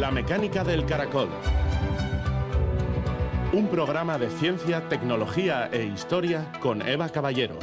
[0.00, 1.28] La mecánica del caracol.
[3.52, 7.58] Un programa de ciencia, tecnología e historia con Eva Caballero.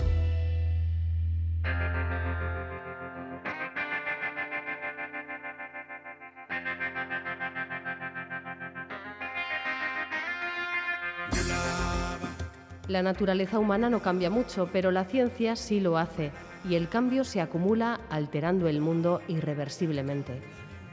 [12.87, 16.31] La naturaleza humana no cambia mucho, pero la ciencia sí lo hace,
[16.69, 20.43] y el cambio se acumula alterando el mundo irreversiblemente.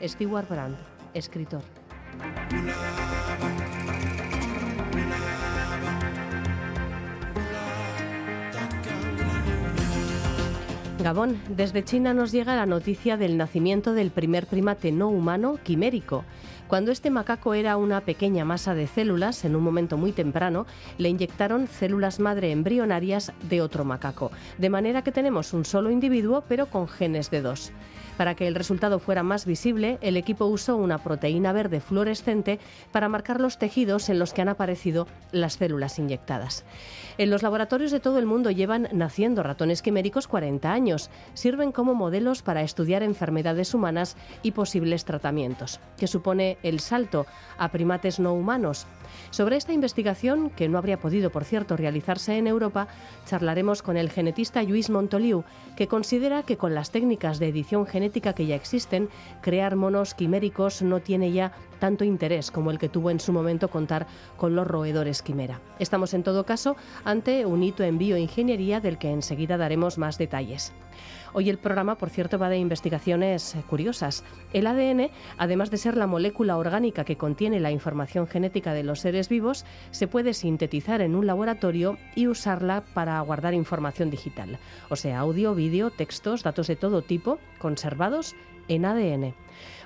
[0.03, 0.77] Stewart Brand,
[1.15, 1.63] escritor.
[11.05, 16.25] Gabón, desde China nos llega la noticia del nacimiento del primer primate no humano quimérico.
[16.67, 21.11] Cuando este macaco era una pequeña masa de células, en un momento muy temprano, le
[21.11, 26.71] inyectaron células madre embrionarias de otro macaco, de manera que tenemos un solo individuo pero
[26.71, 27.71] con genes de dos.
[28.17, 32.61] Para que el resultado fuera más visible, el equipo usó una proteína verde fluorescente
[32.93, 36.65] para marcar los tejidos en los que han aparecido las células inyectadas.
[37.19, 41.11] En los laboratorios de todo el mundo llevan naciendo ratones quiméricos 40 años.
[41.35, 47.27] Sirven como modelos para estudiar enfermedades humanas y posibles tratamientos, que supone el salto
[47.59, 48.87] a primates no humanos.
[49.31, 52.89] Sobre esta investigación, que no habría podido, por cierto, realizarse en Europa,
[53.27, 55.45] charlaremos con el genetista Luis Montoliu,
[55.77, 59.09] que considera que con las técnicas de edición genética que ya existen,
[59.41, 63.69] crear monos quiméricos no tiene ya tanto interés como el que tuvo en su momento
[63.69, 65.61] contar con los roedores quimera.
[65.79, 70.73] Estamos en todo caso ante un hito en bioingeniería del que enseguida daremos más detalles.
[71.37, 74.23] Hoy el programa, por cierto, va de investigaciones curiosas.
[74.53, 79.01] El ADN, además de ser la molécula orgánica que contiene la información genética de los
[79.01, 84.61] seres vivos, se puede sintetizar en un laboratorio y usarla para guardar información digital,
[84.91, 87.41] o sea, audio, vídeo, textos, datos de todo tipo,
[88.69, 89.35] en ADN.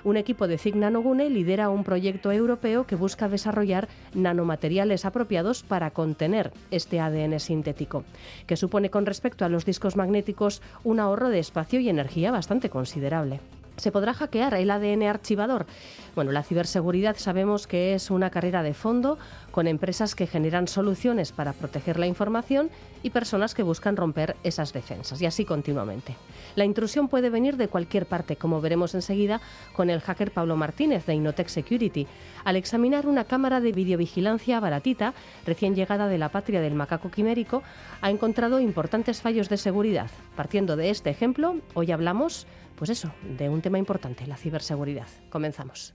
[0.03, 5.91] Un equipo de CIG Nanogune lidera un proyecto europeo que busca desarrollar nanomateriales apropiados para
[5.91, 8.03] contener este ADN sintético,
[8.47, 12.69] que supone con respecto a los discos magnéticos un ahorro de espacio y energía bastante
[12.69, 13.39] considerable.
[13.79, 15.65] ¿Se podrá hackear el ADN archivador?
[16.13, 19.17] Bueno, la ciberseguridad sabemos que es una carrera de fondo
[19.51, 22.69] con empresas que generan soluciones para proteger la información
[23.03, 26.15] y personas que buscan romper esas defensas, y así continuamente.
[26.55, 29.39] La intrusión puede venir de cualquier parte, como veremos enseguida
[29.73, 32.05] con el hacker Pablo Martínez de Innotech Security.
[32.43, 35.13] Al examinar una cámara de videovigilancia baratita,
[35.45, 37.63] recién llegada de la patria del macaco quimérico,
[38.01, 40.09] ha encontrado importantes fallos de seguridad.
[40.35, 42.45] Partiendo de este ejemplo, hoy hablamos
[42.79, 45.07] pues eso, de un tema importante, la ciberseguridad.
[45.29, 45.93] Comenzamos.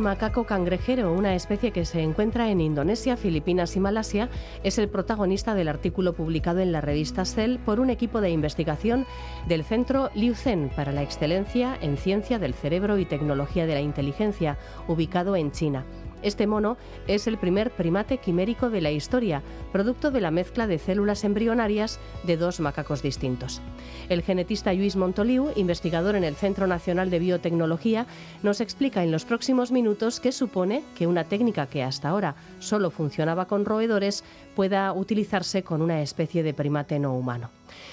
[0.00, 4.28] Macaco cangrejero, una especie que se encuentra en Indonesia, Filipinas y Malasia,
[4.64, 9.06] es el protagonista del artículo publicado en la revista Cell por un equipo de investigación
[9.46, 13.80] del Centro Liu Zhen para la Excelencia en Ciencia del Cerebro y Tecnología de la
[13.80, 14.58] Inteligencia,
[14.88, 15.84] ubicado en China.
[16.22, 16.76] Este mono
[17.06, 19.42] es el primer primate quimérico de la historia,
[19.72, 23.62] producto de la mezcla de células embrionarias de dos macacos distintos.
[24.08, 28.06] El genetista Luis Montoliu, investigador en el Centro Nacional de Biotecnología,
[28.42, 32.90] nos explica en los próximos minutos qué supone que una técnica que hasta ahora solo
[32.90, 34.22] funcionaba con roedores
[34.54, 37.50] pueda utilizarse con una especie de primate no humano.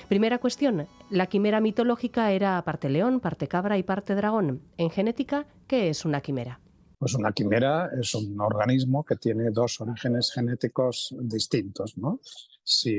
[0.10, 4.62] Primera cuestión, la quimera mitológica era parte león, parte cabra y parte dragón.
[4.78, 6.60] En genética, ¿qué es una quimera?
[6.98, 11.96] Pues una quimera es un organismo que tiene dos orígenes genéticos distintos.
[11.98, 12.20] ¿no?
[12.64, 12.96] Si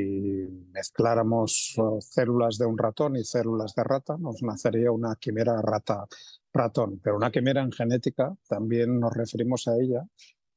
[0.72, 7.00] mezcláramos oh, células de un ratón y células de rata, nos nacería una quimera rata-ratón.
[7.02, 10.06] Pero una quimera en genética también nos referimos a ella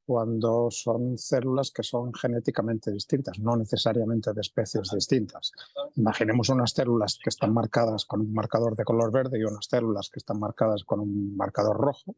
[0.05, 5.51] cuando son células que son genéticamente distintas, no necesariamente de especies distintas.
[5.95, 10.09] Imaginemos unas células que están marcadas con un marcador de color verde y unas células
[10.09, 12.15] que están marcadas con un marcador rojo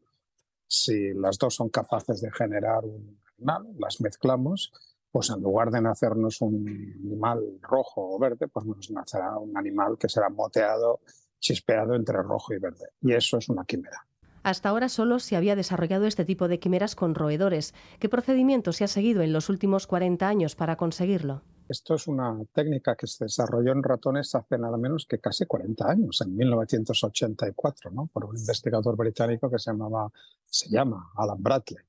[0.74, 4.72] si las dos son capaces de generar un animal, las mezclamos,
[5.10, 9.96] pues en lugar de nacernos un animal rojo o verde, pues nos nacerá un animal
[9.98, 11.00] que será moteado,
[11.38, 12.88] chispeado entre rojo y verde.
[13.00, 14.06] Y eso es una quimera.
[14.42, 17.74] Hasta ahora solo se había desarrollado este tipo de quimeras con roedores.
[17.98, 21.42] ¿Qué procedimiento se ha seguido en los últimos 40 años para conseguirlo?
[21.66, 25.90] Esto es una técnica que se desarrolló en ratones hace nada menos que casi 40
[25.90, 28.06] años, en 1984, ¿no?
[28.12, 30.12] por un investigador británico que se llamaba,
[30.44, 31.82] se llama Alan Bradley.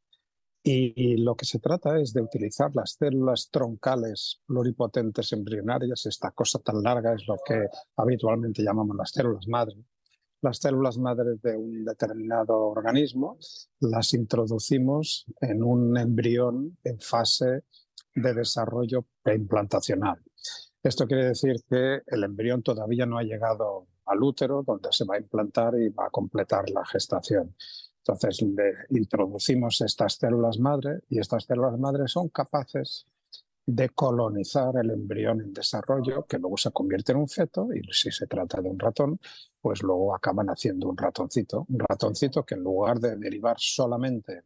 [0.67, 6.57] Y, lo que se trata es de utilizar las células troncales pluripotentes embrionarias, esta cosa
[6.57, 7.67] tan larga es lo que
[7.97, 9.75] habitualmente llamamos las células madre.
[10.41, 13.37] Las células madre de un determinado organismo
[13.79, 17.65] las introducimos en un embrión en fase
[18.15, 20.19] de desarrollo preimplantacional.
[20.81, 25.15] Esto quiere decir que el embrión todavía no ha llegado al útero donde se va
[25.15, 27.55] a implantar y va a completar la gestación.
[27.99, 33.07] Entonces le introducimos estas células madre y estas células madre son capaces
[33.65, 38.11] de colonizar el embrión en desarrollo, que luego se convierte en un feto, y si
[38.11, 39.19] se trata de un ratón,
[39.59, 41.65] pues luego acaban haciendo un ratoncito.
[41.67, 44.43] Un ratoncito que en lugar de derivar solamente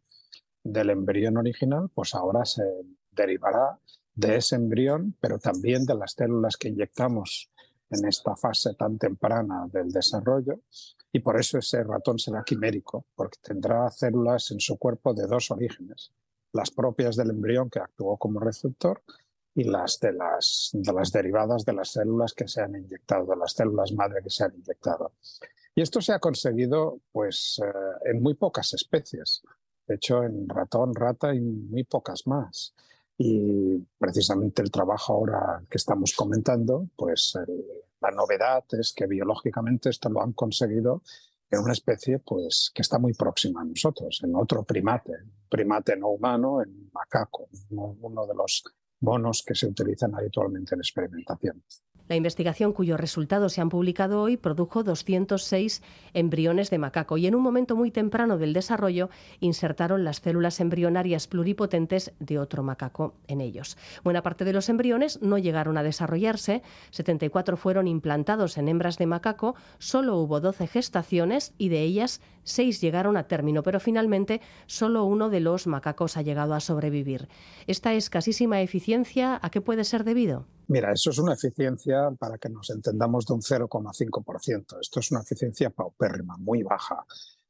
[0.64, 2.64] del embrión original, pues ahora se
[3.12, 3.80] derivará
[4.14, 7.50] de ese embrión, pero también de las células que inyectamos
[7.90, 10.60] en esta fase tan temprana del desarrollo
[11.12, 15.50] y por eso ese ratón será quimérico, porque tendrá células en su cuerpo de dos
[15.52, 16.12] orígenes,
[16.54, 19.02] las propias del embrión que actuó como receptor
[19.56, 23.36] y las de las, de las derivadas de las células que se han inyectado, de
[23.36, 25.14] las células madre que se han inyectado.
[25.76, 29.42] Y esto se ha conseguido pues, eh, en muy pocas especies.
[29.88, 32.76] De hecho, en ratón, rata y muy pocas más.
[33.22, 37.38] Y precisamente el trabajo ahora que estamos comentando, pues
[38.00, 41.04] la novedad es que biológicamente esto lo han conseguido
[41.52, 45.12] en una especie pues, que está muy próxima a nosotros, en otro primate,
[45.50, 48.64] primate no humano, en macaco, uno de los
[49.02, 51.62] monos que se utilizan habitualmente en experimentación.
[52.10, 55.84] La investigación cuyos resultados se han publicado hoy produjo 206
[56.16, 59.12] embriones de macaco y en un momento muy temprano del desarrollo
[59.42, 63.78] insertaron las células embrionarias pluripotentes de otro macaco en ellos.
[64.04, 69.06] Buena parte de los embriones no llegaron a desarrollarse, 74 fueron implantados en hembras de
[69.06, 75.06] macaco, solo hubo 12 gestaciones y de ellas 6 llegaron a término, pero finalmente solo
[75.06, 77.30] uno de los macacos ha llegado a sobrevivir.
[77.68, 80.48] Esta escasísima eficiencia, ¿a qué puede ser debido?
[80.70, 84.80] Mira, eso es una eficiencia, para que nos entendamos, de un 0,5%.
[84.80, 87.04] Esto es una eficiencia paupérrima, muy baja.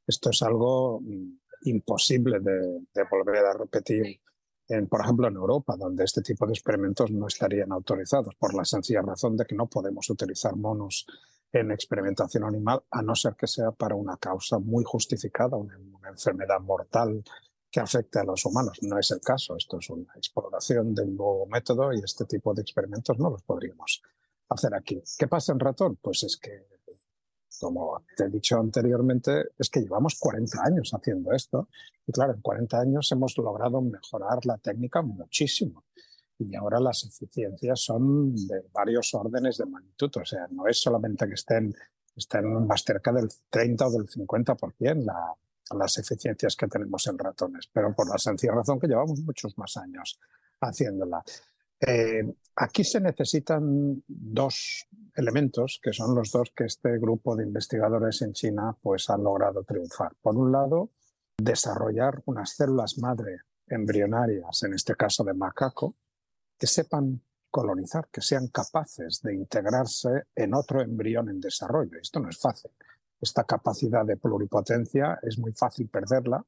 [0.06, 4.22] Esto es algo mm, imposible de, volver a repetir,
[4.68, 8.64] en, por ejemplo, en Europa, donde este tipo de experimentos no estarían autorizados, por la
[8.64, 11.04] sencilla razón de que no podemos utilizar monos
[11.52, 16.60] en experimentación animal, a no ser que sea para una causa muy justificada, una enfermedad
[16.60, 17.22] mortal
[17.70, 18.78] que afecte a los humanos.
[18.82, 19.56] No es el caso.
[19.56, 23.42] Esto es una exploración de un nuevo método y este tipo de experimentos no los
[23.42, 24.02] podríamos
[24.48, 25.02] hacer aquí.
[25.16, 25.96] ¿Qué pasa en ratón?
[26.02, 26.66] Pues es que,
[27.60, 31.68] como te he dicho anteriormente, es que llevamos 40 años haciendo esto.
[32.06, 35.84] Y claro, en 40 años hemos logrado mejorar la técnica muchísimo.
[36.38, 40.10] Y ahora las eficiencias son de varios órdenes de magnitud.
[40.16, 41.72] O sea, no es solamente que estén,
[42.16, 45.36] estén más cerca del 30 o del 50% la,
[45.78, 49.76] las eficiencias que tenemos en ratones, pero por la sencilla razón que llevamos muchos más
[49.76, 50.18] años
[50.60, 51.22] haciéndola.
[51.80, 52.22] Eh,
[52.56, 58.32] aquí se necesitan dos elementos, que son los dos que este grupo de investigadores en
[58.32, 60.12] China pues, han logrado triunfar.
[60.20, 60.90] Por un lado,
[61.38, 65.96] desarrollar unas células madre embrionarias, en este caso de macaco,
[66.58, 71.98] que sepan colonizar, que sean capaces de integrarse en otro embrión en desarrollo.
[72.00, 72.70] Esto no es fácil
[73.20, 76.44] esta capacidad de pluripotencia es muy fácil perderla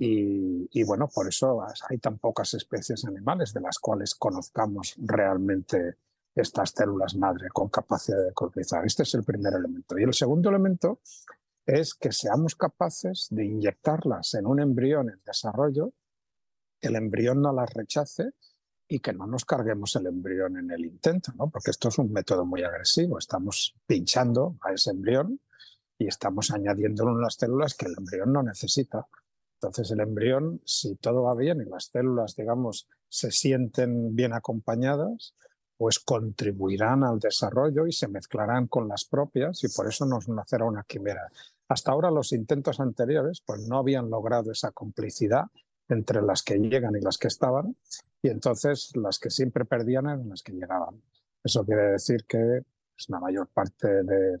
[0.00, 5.96] y, bueno, por eso hay tan pocas especies animales de las cuales conozcamos realmente
[6.36, 8.86] estas células madre con capacidad de colonizar.
[8.86, 9.98] Este es el primer elemento.
[9.98, 11.00] Y el segundo elemento
[11.66, 15.92] es que seamos capaces de inyectarlas en un embrión en desarrollo,
[16.80, 18.30] el embrión no las rechace
[18.86, 21.50] y que no nos carguemos el embrión en el intento, ¿no?
[21.50, 23.18] porque esto es un método muy agresivo.
[23.18, 25.40] Estamos pinchando a ese embrión
[25.98, 29.06] y estamos añadiendo unas células que el embrión no necesita.
[29.54, 35.34] Entonces el embrión, si todo va bien y las células, digamos, se sienten bien acompañadas,
[35.76, 40.64] pues contribuirán al desarrollo y se mezclarán con las propias y por eso nos nacerá
[40.64, 41.28] una quimera.
[41.68, 45.44] Hasta ahora los intentos anteriores pues no habían logrado esa complicidad
[45.88, 47.76] entre las que llegan y las que estaban
[48.22, 51.02] y entonces las que siempre perdían eran las que llegaban.
[51.42, 52.62] Eso quiere decir que
[52.94, 54.38] pues, la mayor parte de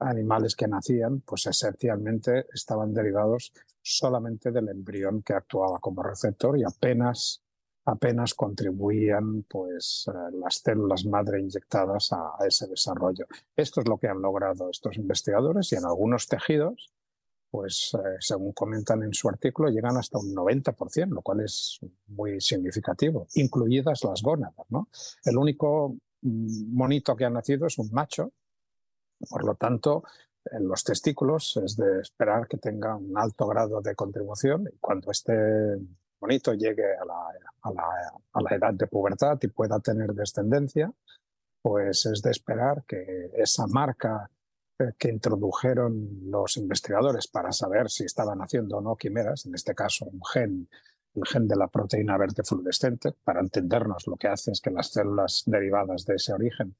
[0.00, 3.52] animales que nacían, pues esencialmente estaban derivados
[3.82, 7.42] solamente del embrión que actuaba como receptor y apenas,
[7.84, 13.26] apenas contribuían pues, eh, las células madre inyectadas a, ese desarrollo.
[13.56, 16.92] Esto es lo que han logrado estos investigadores y en algunos tejidos,
[17.50, 22.40] pues eh, según comentan en su artículo, llegan hasta un 90%, lo cual es muy
[22.40, 24.66] significativo, incluidas las gónadas.
[25.24, 28.32] El único mm, monito que ha nacido es un macho,
[29.28, 30.04] por lo tanto,
[30.50, 35.10] en los testículos es de esperar que tenga un alto grado de contribución y cuando
[35.10, 35.34] esté
[36.20, 37.28] bonito llegue a la,
[37.62, 40.92] a, la, a la, edad de pubertad y pueda tener descendencia,
[41.62, 44.30] pues es de esperar que esa marca
[44.78, 49.74] eh, que introdujeron los investigadores para saber si estaban haciendo o no quimeras, en este
[49.74, 50.68] caso un gen,
[51.14, 54.92] el gen de la proteína verde fluorescente, para entendernos lo que hace es que las
[54.92, 56.76] células derivadas de ese origen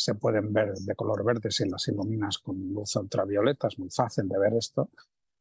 [0.00, 4.28] se pueden ver de color verde si las iluminas con luz ultravioleta, es muy fácil
[4.28, 4.88] de ver esto,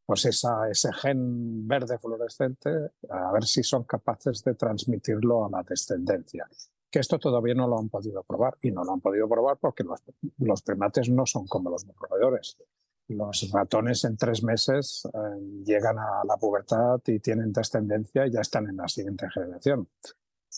[0.05, 2.69] pues esa, ese gen verde fluorescente,
[3.09, 6.49] a ver si son capaces de transmitirlo a la descendencia.
[6.91, 9.83] Que esto todavía no lo han podido probar y no lo han podido probar porque
[9.83, 10.01] los,
[10.39, 12.57] los primates no son como los roedores.
[13.07, 18.41] Los ratones en tres meses eh, llegan a la pubertad y tienen descendencia y ya
[18.41, 19.87] están en la siguiente generación.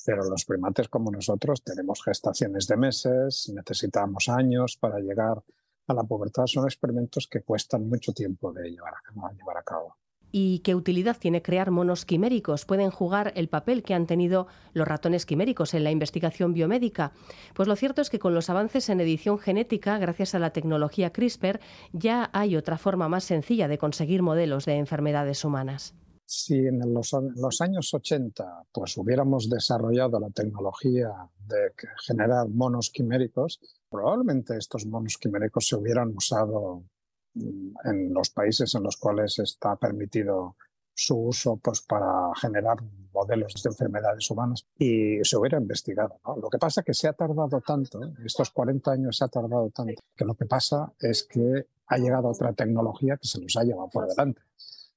[0.05, 5.43] Pero los primates como nosotros tenemos gestaciones de meses, necesitamos años para llegar
[5.87, 6.45] a la pubertad.
[6.47, 9.95] Son experimentos que cuestan mucho tiempo de llevar a, llevar a cabo.
[10.33, 12.65] ¿Y qué utilidad tiene crear monos quiméricos?
[12.65, 17.11] ¿Pueden jugar el papel que han tenido los ratones quiméricos en la investigación biomédica?
[17.53, 21.11] Pues lo cierto es que con los avances en edición genética, gracias a la tecnología
[21.11, 21.59] CRISPR,
[21.91, 25.95] ya hay otra forma más sencilla de conseguir modelos de enfermedades humanas
[26.33, 31.11] si en los, años 80 pues hubiéramos desarrollado la tecnología
[31.45, 31.73] de
[32.07, 33.59] generar monos quiméricos,
[33.89, 36.85] probablemente estos monos quiméricos se hubieran usado
[37.33, 40.55] mm, en los países en los cuales está permitido
[40.93, 42.77] su uso pues, para generar
[43.13, 46.21] modelos de enfermedades humanas y se hubiera investigado.
[46.41, 49.69] Lo que pasa es que se ha tardado tanto, estos 40 años se ha tardado
[49.71, 53.65] tanto, que lo que pasa es que ha llegado otra tecnología que se nos ha
[53.65, 54.41] llevado por delante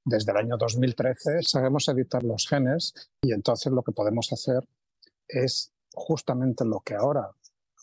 [0.05, 4.67] desde el año 2013 sabemos editar los genes y entonces lo que podemos hacer
[5.27, 7.31] es justamente lo que ahora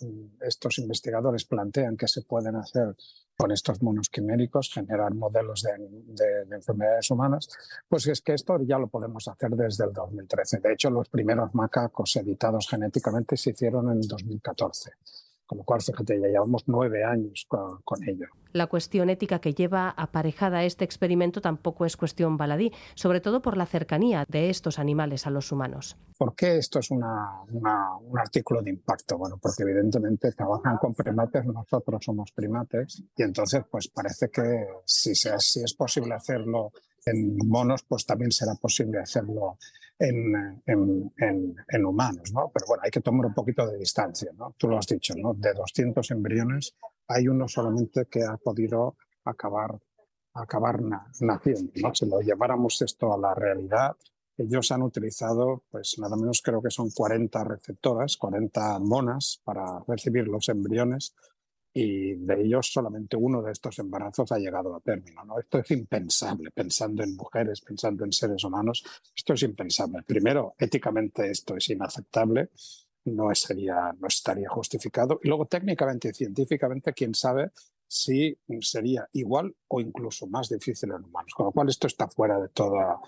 [0.01, 2.95] mm, estos investigadores plantean que se pueden hacer
[3.41, 7.49] con estos monos quiméricos, generar modelos de, enfermedades humanas,
[7.89, 10.59] pues es que esto ya lo podemos hacer desde el 2013.
[10.59, 14.91] De hecho, los primeros macacos editados genéticamente se hicieron en 2014.
[15.51, 18.27] Con lo cual, fíjate, ya llevamos nueve años con, ello.
[18.53, 23.41] La cuestión ética que lleva aparejada a este experimento tampoco es cuestión baladí, sobre todo
[23.41, 25.97] por la cercanía de estos animales a los humanos.
[26.17, 29.17] ¿Por qué esto es un artículo de impacto?
[29.17, 35.13] Bueno, porque evidentemente trabajan con primates, nosotros somos primates, y entonces pues parece que si,
[35.15, 35.27] si
[35.61, 36.71] es posible hacerlo
[37.05, 39.57] en monos, pues también será posible hacerlo
[40.01, 42.51] en, en, en, humanos, ¿no?
[42.53, 44.55] Pero bueno, hay que tomar un poquito de distancia, ¿no?
[44.57, 45.33] Tú lo has dicho, ¿no?
[45.33, 46.75] De 200 embriones
[47.07, 49.77] hay uno solamente que ha podido acabar,
[50.33, 50.79] acabar
[51.19, 51.93] naciendo, ¿no?
[51.93, 53.95] Si lo lleváramos esto a la realidad,
[54.37, 60.27] ellos han utilizado, pues nada menos creo que son 40 receptoras, 40 monas para recibir
[60.27, 61.13] los embriones
[61.73, 65.23] y de ellos solamente uno de estos embarazos ha llegado a término.
[65.23, 65.39] ¿no?
[65.39, 68.83] Esto es impensable, pensando en mujeres, pensando en seres humanos,
[69.15, 70.03] esto es impensable.
[70.03, 72.49] Primero, éticamente esto es inaceptable,
[73.05, 75.19] no, sería, no estaría justificado.
[75.23, 77.51] Y luego, técnicamente y científicamente, quién sabe
[77.87, 81.33] si sería igual o incluso más difícil en humanos.
[81.33, 82.99] Con lo cual, esto está fuera de toda,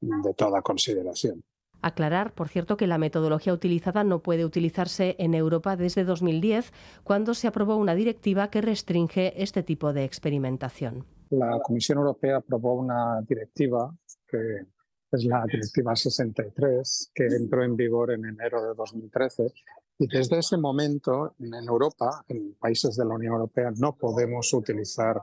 [0.00, 1.42] de toda consideración.
[1.82, 6.72] Aclarar, por cierto, que la metodología utilizada no puede utilizarse en Europa desde 2010,
[7.04, 11.04] cuando se aprobó una directiva que restringe este tipo de experimentación.
[11.30, 13.92] La Comisión Europea aprobó una directiva
[14.26, 14.66] que
[15.12, 19.52] es la Directiva 63, que entró en vigor en enero de 2013.
[19.98, 25.20] Y desde ese momento, en Europa, en países de la Unión Europea, no podemos utilizar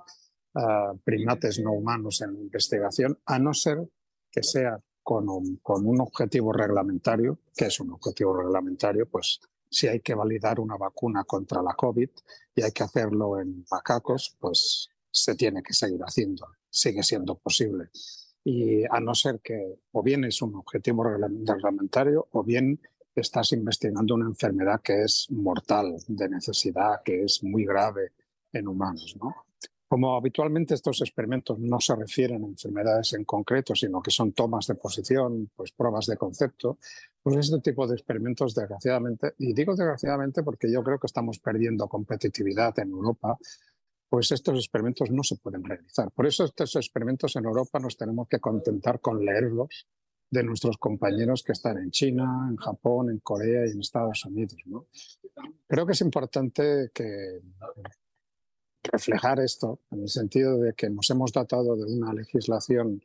[0.55, 3.79] ah, primates no humanos en investigación, a no ser
[4.31, 7.39] que sea con un, objetivo reglamentario.
[7.57, 9.09] que es un objetivo reglamentario?
[9.09, 12.09] Pues si hay que validar una vacuna contra la COVID
[12.53, 17.89] y hay que hacerlo en macacos, pues se tiene que seguir haciendo, sigue siendo posible.
[18.43, 22.79] Y a no ser que o bien es un objetivo reglamentario o bien
[23.15, 28.11] estás investigando una enfermedad que es mortal, de necesidad, que es muy grave
[28.53, 29.15] en humanos.
[29.19, 29.33] ¿no?
[29.89, 34.67] Como habitualmente estos experimentos no se refieren a enfermedades en concreto, sino que son tomas
[34.67, 36.77] de posición, pues pruebas de concepto,
[37.23, 41.87] pues este tipo de experimentos, desgraciadamente, y digo desgraciadamente porque yo creo que estamos perdiendo
[41.87, 43.35] competitividad en Europa,
[44.07, 46.11] pues estos experimentos no se pueden realizar.
[46.11, 49.87] Por eso estos experimentos en Europa nos tenemos que contentar con leerlos
[50.29, 54.57] de nuestros compañeros que están en China, en Japón, en Corea y en Estados Unidos.
[54.67, 54.85] ¿no?
[55.67, 57.39] Creo que es importante que
[58.91, 63.01] reflejar esto, en el sentido de que nos hemos dotado de una legislación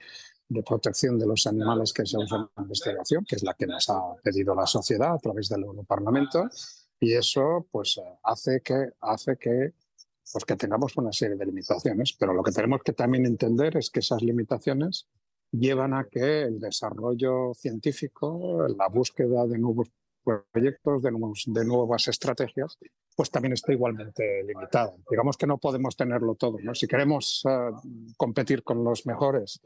[0.49, 3.89] de protección de los animales que se usan en investigación, que es la que nos
[3.89, 6.49] ha pedido la sociedad a través del Europarlamento,
[7.01, 9.75] y eso pues hace que, hace que,
[10.33, 13.91] pues, que tengamos una serie de limitaciones, pero lo que tenemos que también entender es
[13.91, 15.07] que esas limitaciones
[15.51, 19.89] llevan a que el desarrollo científico, la búsqueda de nuevos
[20.25, 22.79] proyectos, de, nuevas estrategias,
[23.15, 24.93] pues también está igualmente limitada.
[25.11, 26.59] Digamos que no podemos tenerlo todo.
[26.63, 26.75] ¿no?
[26.75, 27.71] Si queremos eh,
[28.17, 29.61] competir con los mejores,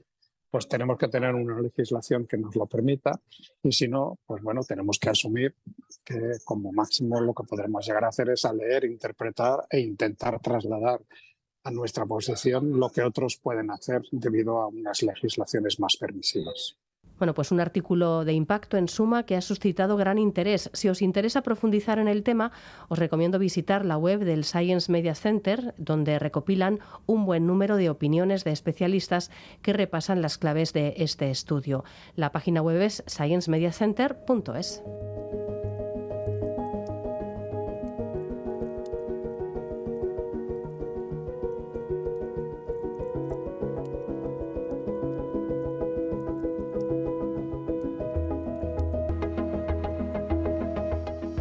[0.51, 3.21] pues tenemos que tener una legislación que nos lo permita
[3.63, 5.55] y si no, pues bueno, tenemos que asumir
[6.05, 10.41] que como máximo lo que podremos llegar a hacer es a leer, interpretar e intentar
[10.41, 11.01] trasladar
[11.65, 16.79] a nuestra posición lo que otros pueden hacer debido a unas legislaciones más permisivas.
[17.19, 20.71] Bueno, pues un artículo de impacto en suma que ha suscitado gran interés.
[20.73, 22.53] Si os interesa profundizar en el tema,
[22.89, 27.91] os recomiendo visitar la web del Science Media Center, donde recopilan un buen número de
[27.91, 29.31] opiniones de especialistas
[29.63, 31.85] que repasan las claves de este estudio.
[32.15, 34.83] La página web es sciencemediacenter.es.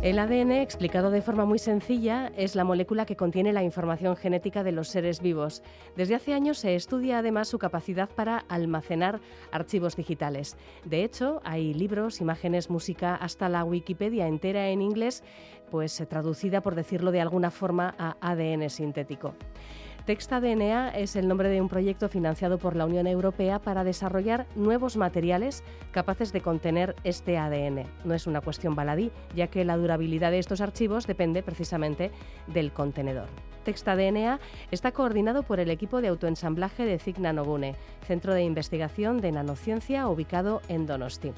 [0.08, 4.64] El ADN, explicado de forma muy sencilla, es la molécula que contiene la información genética
[4.64, 5.64] de los seres vivos.
[5.98, 9.20] Desde hace años se estudia además su capacidad para almacenar
[9.52, 10.56] archivos digitales.
[10.86, 15.26] De hecho, hay libros, imágenes, música, hasta la Wikipedia entera en inglés,
[15.72, 19.34] pues traducida, por decirlo de alguna forma, a ADN sintético.
[20.08, 24.96] TextaDNA es el nombre de un proyecto financiado por la Unión Europea para desarrollar nuevos
[24.96, 27.84] materiales capaces de contener este ADN.
[28.06, 32.12] No es una cuestión baladí, ya que la durabilidad de estos archivos depende precisamente
[32.48, 33.28] del contenedor.
[33.66, 34.40] TextaDNA
[34.72, 40.08] está coordinado por el equipo de autoensamblaje de CIC Nanogune, centro de investigación de nanociencia
[40.08, 41.34] ubicado en Donosti.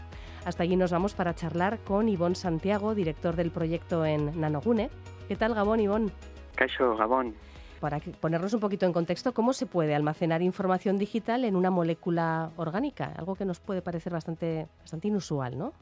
[0.45, 4.91] Hasta allí nos vamos para charlar con Ivón Santiago, director del proyecto en Nanogune.
[5.27, 6.11] ¿Qué tal, Gabón, Ivón?
[6.53, 7.33] Caixo, Gabón
[7.79, 12.51] para ponernos un poquito en contexto, ¿cómo se puede almacenar información digital en una molécula
[12.57, 13.13] orgánica?
[13.17, 15.73] Algo que nos puede parecer bastante, bastante inusual, ¿no?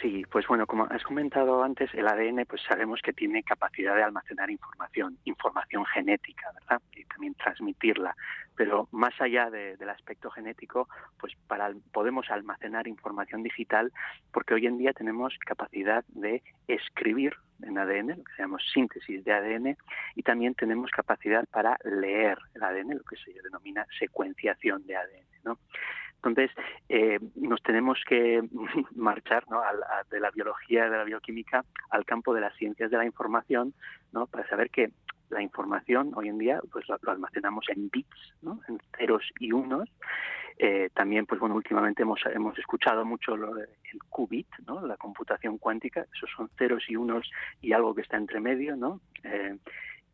[0.00, 4.02] Sí, pues bueno, como has comentado antes, el ADN pues sabemos que tiene capacidad de
[4.02, 6.82] almacenar información, información genética, ¿verdad?
[6.92, 8.16] Y también transmitirla.
[8.56, 13.92] Pero más allá del aspecto genético, pues para, podemos almacenar información digital
[14.32, 19.24] porque hoy en día tenemos capacidad de escribir en ADN, lo que se llama síntesis
[19.24, 19.76] de ADN,
[20.16, 25.26] y también tenemos capacidad para leer el ADN, lo que se denomina secuenciación de ADN,
[25.44, 25.58] ¿no?
[26.24, 26.56] Entonces,
[26.88, 28.42] eh, nos tenemos que
[28.94, 29.60] marchar ¿no?
[30.10, 33.74] de la biología, de la bioquímica, al campo de las ciencias de la información,
[34.12, 34.26] ¿no?
[34.26, 34.90] para saber que
[35.30, 38.60] la información hoy en día pues lo, almacenamos en bits, ¿no?
[38.68, 39.88] en ceros y unos.
[40.56, 43.68] Eh, también, pues bueno, últimamente hemos, hemos escuchado mucho lo, el
[44.08, 44.86] qubit, ¿no?
[44.86, 47.28] la computación cuántica, esos son ceros y unos
[47.60, 49.00] y algo que está entre medio, ¿no?
[49.24, 49.56] Eh,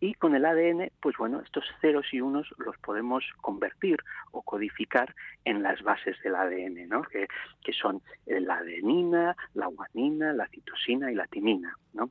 [0.00, 3.98] y con el ADN, pues bueno, estos ceros y unos los podemos convertir
[4.32, 7.02] o codificar en las bases del ADN, ¿no?
[7.02, 7.28] Que,
[7.72, 12.10] son la adenina, la guanina, la citosina y la timina, ¿no?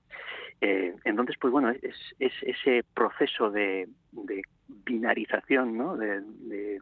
[0.61, 5.97] Eh, entonces, pues bueno, es, es ese proceso de, de binarización, ¿no?
[5.97, 6.79] De, de,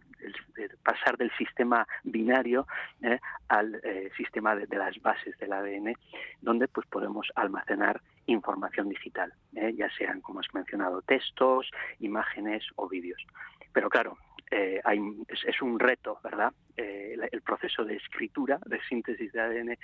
[0.84, 2.68] pasar del sistema binario
[3.02, 3.20] ¿eh?
[3.48, 5.94] al eh, sistema de, las bases del ADN,
[6.42, 9.74] donde pues podemos almacenar información digital, ¿eh?
[9.78, 13.26] ya sean, como has mencionado, textos, imágenes o vídeos.
[13.74, 14.18] Pero claro,
[14.52, 16.54] eh, hay, es, un reto, ¿verdad?
[16.78, 19.78] Eh, el, proceso de escritura, de síntesis de ADN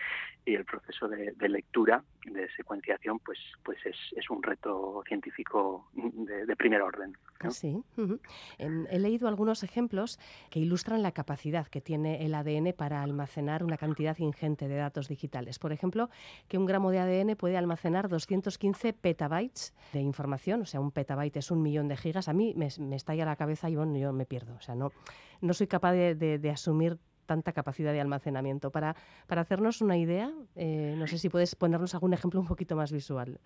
[0.46, 6.56] y el proceso de, lectura, de secuenciación, pues, pues es, es un reto científico de,
[6.56, 7.18] primer orden.
[7.50, 7.84] Sí.
[8.60, 10.20] Em, he leído algunos ejemplos
[10.52, 15.08] que ilustran la capacidad que tiene el ADN para almacenar una cantidad ingente de datos
[15.08, 15.58] digitales.
[15.58, 16.12] Por ejemplo,
[16.48, 21.38] que un gramo de ADN puede almacenar 215 petabytes de información, o sea, un petabyte
[21.38, 22.28] es un millón de gigas.
[22.28, 24.54] A mí me, me estalla la cabeza y bueno, yo me pierdo.
[24.56, 24.92] O sea, no,
[25.44, 28.72] no soy capaz de, asumir tanta capacidad de almacenamiento.
[28.72, 28.96] Para,
[29.28, 32.92] para hacernos una idea, eh, no sé si puedes ponernos algún ejemplo un poquito más
[32.92, 33.40] visual.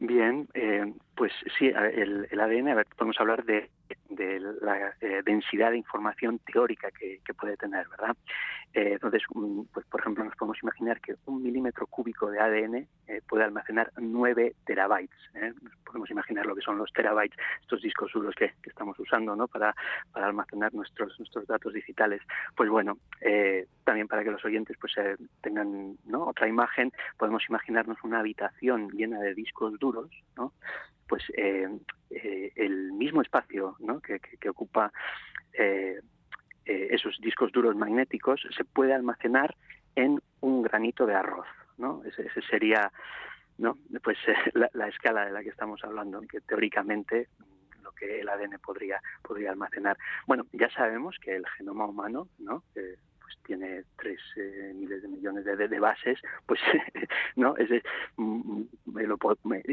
[0.00, 3.68] Bien, eh, pues sí, el, el, ADN, a ver, podemos hablar de,
[4.08, 8.16] de la eh, densidad de información teórica que, puede tener, ¿verdad?
[8.74, 9.22] Eh, entonces,
[9.72, 12.74] pues, por ejemplo, nos podemos imaginar que un milímetro cúbico de ADN
[13.06, 15.16] eh, puede almacenar 9 terabytes.
[15.34, 15.52] ¿eh?
[15.84, 19.48] podemos imaginar lo que son los terabytes, estos discos duros que, que estamos usando ¿no?
[19.48, 19.74] para,
[20.12, 22.20] para almacenar nuestros, nuestros datos digitales.
[22.56, 22.98] Pues bueno,
[23.84, 24.94] también para que los oyentes pues
[25.40, 26.26] tengan ¿no?
[26.28, 29.89] otra imagen, podemos imaginarnos una habitación llena de discos duros,
[30.36, 30.52] ¿no?
[31.08, 34.00] pues el mismo espacio ¿no?
[34.00, 34.92] que, que, que ocupa
[36.70, 39.56] eh, esos discos duros magnéticos se puede almacenar
[39.96, 41.46] en un granito de arroz,
[41.78, 42.02] ¿no?
[42.04, 42.92] Ese, sería,
[43.58, 43.76] ¿no?
[44.04, 47.28] Pues eh, la, escala de la que estamos hablando, que teóricamente
[47.82, 49.96] lo que el ADN podría podría almacenar.
[50.28, 52.62] Bueno, ya sabemos que el genoma humano, ¿no?
[53.30, 56.60] Pues tiene tres eh, miles de millones de, de, bases, pues
[57.36, 57.70] no es,
[58.16, 59.18] mm, lo,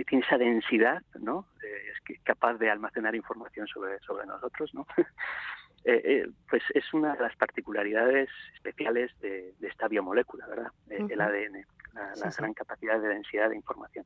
[0.06, 1.46] tiene esa densidad, ¿no?
[1.64, 4.86] es capaz de almacenar información sobre sobre nosotros, ¿no?
[6.50, 10.72] pues es una de las particularidades especiales de, esta biomolécula, ¿verdad?
[10.90, 11.66] El ADN
[12.16, 14.06] la, gran capacidad de densidad de información.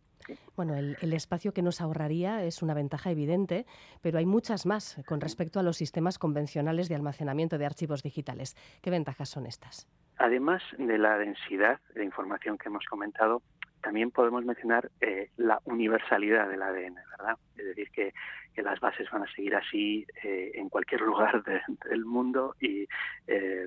[0.56, 3.66] Bueno, el, el, espacio que nos ahorraría es una ventaja evidente,
[4.02, 8.56] pero hay muchas más con respecto a los sistemas convencionales de almacenamiento de archivos digitales.
[8.82, 9.88] ¿Qué ventajas son estas?
[10.18, 13.42] Además de la densidad de información que hemos comentado,
[13.82, 17.38] también podemos mencionar eh, la universalidad del ADN, ¿verdad?
[17.58, 18.14] Es decir, que,
[18.62, 22.86] las bases van a seguir así eh, en cualquier lugar del mundo y
[23.26, 23.66] eh,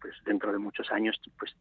[0.00, 1.54] pues dentro de muchos años, pues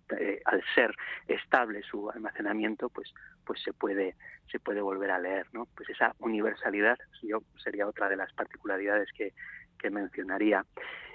[0.45, 0.95] al ser
[1.27, 3.13] estable su almacenamiento, pues
[3.45, 4.15] pues se puede
[4.49, 5.67] se puede volver a leer, ¿no?
[5.75, 9.33] Pues esa universalidad yo sería otra de las particularidades que,
[9.77, 10.65] que mencionaría.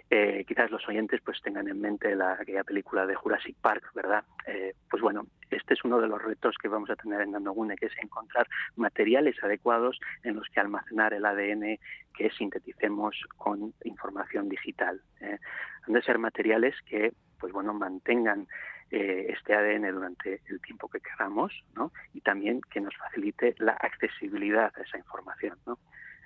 [0.09, 4.23] Eh, quizás los oyentes pues tengan en mente la, película de Jurassic Park, ¿verdad?
[4.47, 7.77] Eh, pues bueno, este es uno de los retos que vamos a tener en Nandogune,
[7.77, 11.79] que es encontrar materiales adecuados en los que almacenar el ADN
[12.17, 15.01] que sinteticemos con información digital.
[15.21, 15.39] ¿eh?
[15.89, 18.47] Han de ser materiales que, pues bueno, mantengan
[18.89, 21.91] este ADN durante el tiempo que queramos, ¿no?
[22.15, 25.77] Y también que nos facilite la accesibilidad a esa información, ¿no?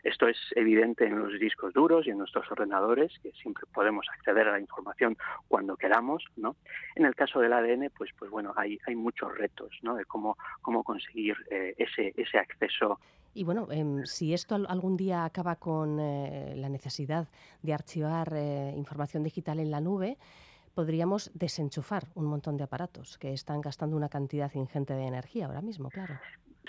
[0.03, 4.49] Esto es evidente en los discos duros y en nuestros ordenadores, que siempre podemos acceder
[4.49, 5.17] a la información
[5.49, 6.57] cuando queramos, ¿no?
[6.95, 9.95] En el caso del ADN, pues, pues bueno, hay, hay muchos retos, ¿no?
[9.95, 12.99] De cómo, cómo conseguir eh, ese, ese acceso.
[13.33, 17.29] Y bueno, em, si esto algún día acaba con eh, la necesidad
[17.63, 20.19] de archivar eh, información digital en la nube,
[20.75, 25.63] podríamos desenchufar un montón de aparatos que están gastando una cantidad ingente de energía ahora
[25.63, 26.19] mismo, claro.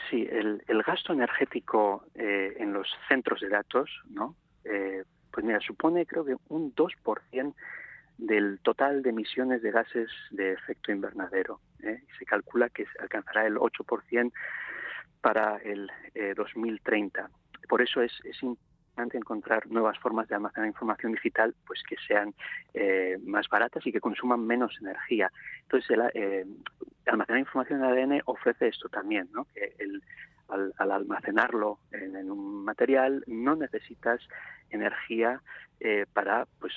[0.10, 4.36] Sí, el, gasto energético eh, en los centros de datos, ¿no?
[4.63, 7.54] Eh, pues mira, supone creo que un 2%
[8.17, 11.60] del total de emisiones de gases de efecto invernadero.
[11.82, 12.04] ¿eh?
[12.19, 14.32] Se calcula que alcanzará el 8%
[15.21, 15.89] para el
[16.36, 17.30] 2030.
[17.67, 22.34] Por eso es, es importante encontrar nuevas formas de almacenar información digital pues que sean
[22.73, 25.32] eh, más baratas y que consuman menos energía.
[25.63, 26.45] Entonces, el, eh,
[27.05, 29.45] almacenar información en ADN ofrece esto también, ¿no?
[29.53, 30.01] que el,
[30.49, 34.21] al, almacenarlo en, un material no necesitas
[34.69, 35.41] energía
[35.79, 36.73] eh, para pues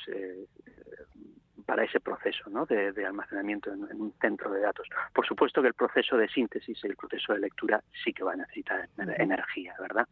[1.65, 2.67] para ese proceso ¿no?
[2.67, 4.89] de, almacenamiento en, un centro de datos.
[5.13, 8.33] Por supuesto que el proceso de síntesis y el proceso de lectura sí que va
[8.33, 10.07] a necesitar energía, ¿verdad?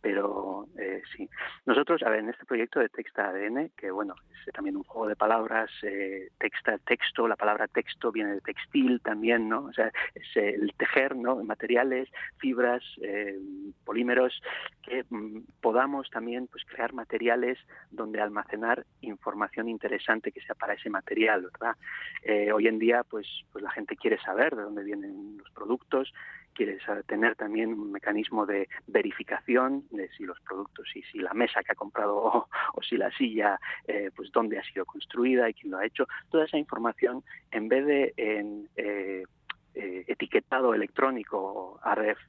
[0.00, 1.28] Pero eh, sí.
[1.66, 4.14] Nosotros, a ver, en este proyecto de Texta ADN, que bueno,
[4.46, 9.00] es también un juego de palabras, eh, texta, texto, la palabra texto viene de textil
[9.00, 9.64] también, ¿no?
[9.64, 11.42] O sea, es el tejer, ¿no?
[11.44, 13.38] Materiales, fibras, eh,
[13.84, 14.42] polímeros,
[14.82, 17.58] que mm, podamos también pues crear materiales
[17.90, 21.76] donde almacenar información interesante que sea para ese material, ¿verdad?
[22.22, 26.12] Eh, hoy en día, pues, pues la gente quiere saber de dónde vienen los productos,
[26.54, 31.62] quiere tener también un mecanismo de verificación de si los productos, y si la mesa
[31.62, 32.16] que ha comprado
[32.74, 36.06] o, si la silla, eh, pues dónde ha sido construida y quién lo ha hecho.
[36.30, 39.24] Toda esa información, en vez de en, eh,
[40.06, 42.20] etiquetado electrónico RF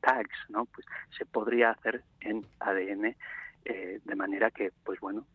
[0.00, 0.66] tags, ¿no?
[0.66, 0.86] Pues
[1.18, 3.16] se podría hacer en ADN
[3.64, 5.26] de manera que, pues bueno,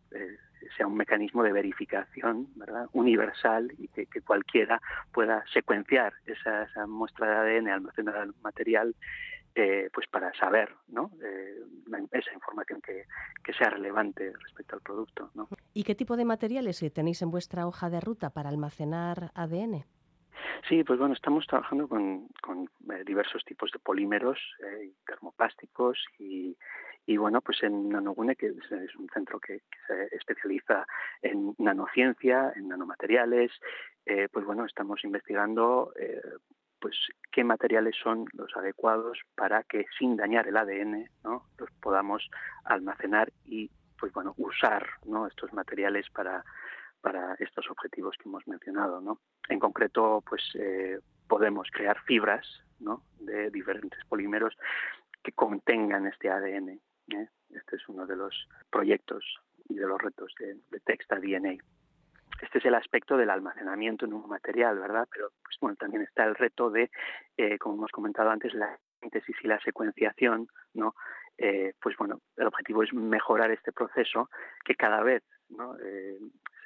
[0.78, 2.86] sea un mecanismo de verificación ¿verdad?
[2.92, 4.80] universal y que, cualquiera
[5.12, 8.94] pueda secuenciar esa, muestra de ADN almacenada en material
[9.54, 11.10] eh, pues para saber ¿no?
[11.22, 11.56] Eh,
[12.12, 13.04] esa información que,
[13.54, 15.30] sea relevante respecto al producto.
[15.34, 15.48] ¿no?
[15.74, 19.84] ¿Y qué tipo de materiales tenéis en vuestra hoja de ruta para almacenar ADN?
[20.68, 22.28] Sí, pues bueno, estamos trabajando con,
[22.92, 24.38] eh, diversos tipos de polímeros,
[25.06, 26.56] termoplásticos y,
[27.08, 30.86] y bueno, pues en Nanogune, que es un centro que, se especializa
[31.22, 33.50] en nanociencia, en nanomateriales,
[34.04, 36.20] eh, pues bueno, estamos investigando eh,
[36.78, 36.94] pues
[37.32, 41.46] qué materiales son los adecuados para que sin dañar el ADN ¿no?
[41.56, 42.28] los podamos
[42.64, 45.26] almacenar y pues bueno usar ¿no?
[45.26, 46.44] estos materiales para
[47.00, 49.18] para estos objetivos que hemos mencionado ¿no?
[49.48, 52.46] en concreto pues eh, podemos crear fibras
[52.78, 53.02] ¿no?
[53.18, 54.54] de diferentes polímeros
[55.22, 56.80] que contengan este ADN
[57.12, 57.28] ¿eh?
[57.50, 59.24] Este es uno de los proyectos
[59.68, 61.56] y de los retos de, de Texta DNA.
[62.42, 65.08] Este es el aspecto del almacenamiento en un material, ¿verdad?
[65.10, 66.90] Pero pues, bueno, también está el reto de,
[67.36, 70.94] eh, como hemos comentado antes, la síntesis y la secuenciación, ¿no?
[71.36, 74.28] Eh, pues bueno, el objetivo es mejorar este proceso
[74.64, 75.76] que cada vez ¿no?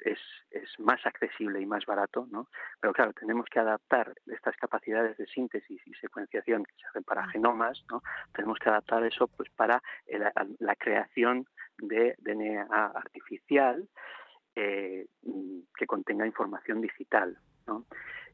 [0.05, 0.19] Es,
[0.51, 2.49] es más accesible y más barato, ¿no?
[2.81, 7.27] Pero claro, tenemos que adaptar estas capacidades de síntesis y secuenciación que se hacen para
[7.29, 8.03] genomas, ¿no?
[8.35, 9.83] Tenemos que adaptar eso pues para
[10.59, 11.47] la creación
[11.79, 13.89] de DNA artificial
[14.55, 15.07] eh,
[15.77, 17.39] que contenga información digital.
[17.67, 17.87] ¿no?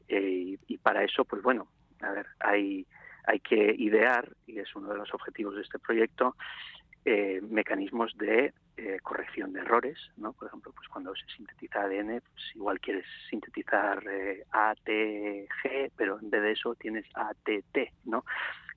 [0.09, 1.69] Eh, y para eso, pues bueno,
[2.01, 2.87] a ver, hay,
[3.25, 6.35] hay que idear, y es uno de los objetivos de este proyecto,
[7.05, 10.33] eh, mecanismos de eh, corrección de errores, ¿no?
[10.33, 16.31] Por ejemplo, pues cuando se sintetiza ADN, pues igual quieres sintetizar eh, ATG, pero en
[16.31, 18.25] vez de eso tienes ATT, ¿no?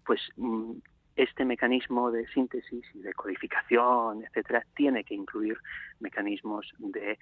[0.04, 0.72] Pues mm,
[1.16, 5.58] este mecanismo de síntesis y de codificación, etcétera, tiene que incluir
[6.00, 7.20] mecanismos de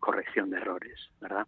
[0.00, 1.46] corrección de errores, ¿verdad?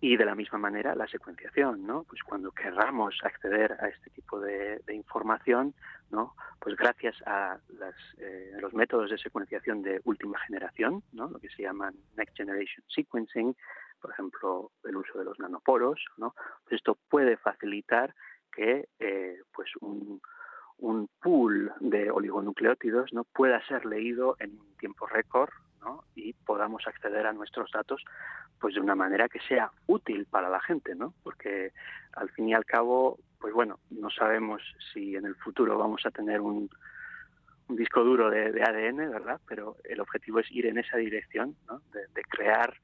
[0.00, 2.04] Y de la misma manera la secuenciación, ¿no?
[2.04, 5.74] Pues cuando querramos acceder a este tipo de, información,
[6.10, 6.34] ¿no?
[6.60, 7.58] Pues gracias a
[8.18, 11.30] eh, los métodos de secuenciación de última generación, ¿no?
[11.30, 13.56] Lo que se llaman Next Generation Sequencing,
[14.00, 16.34] por ejemplo, el uso de los nanoporos, ¿no?
[16.64, 18.14] Pues esto puede facilitar
[18.52, 20.20] que eh, pues un,
[20.78, 25.50] un pool de oligonucleótidos no pueda ser leído en un tiempo récord
[26.14, 28.04] y podamos acceder a nuestros datos
[28.60, 31.14] pues de una manera que sea útil para la gente, ¿no?
[31.22, 31.72] Porque
[32.14, 36.10] al fin y al cabo, pues bueno, no sabemos si en el futuro vamos a
[36.10, 36.70] tener un,
[37.68, 39.40] disco duro de, ADN, ¿verdad?
[39.48, 41.80] Pero el objetivo es ir en esa dirección, ¿no?
[41.92, 42.74] de, crear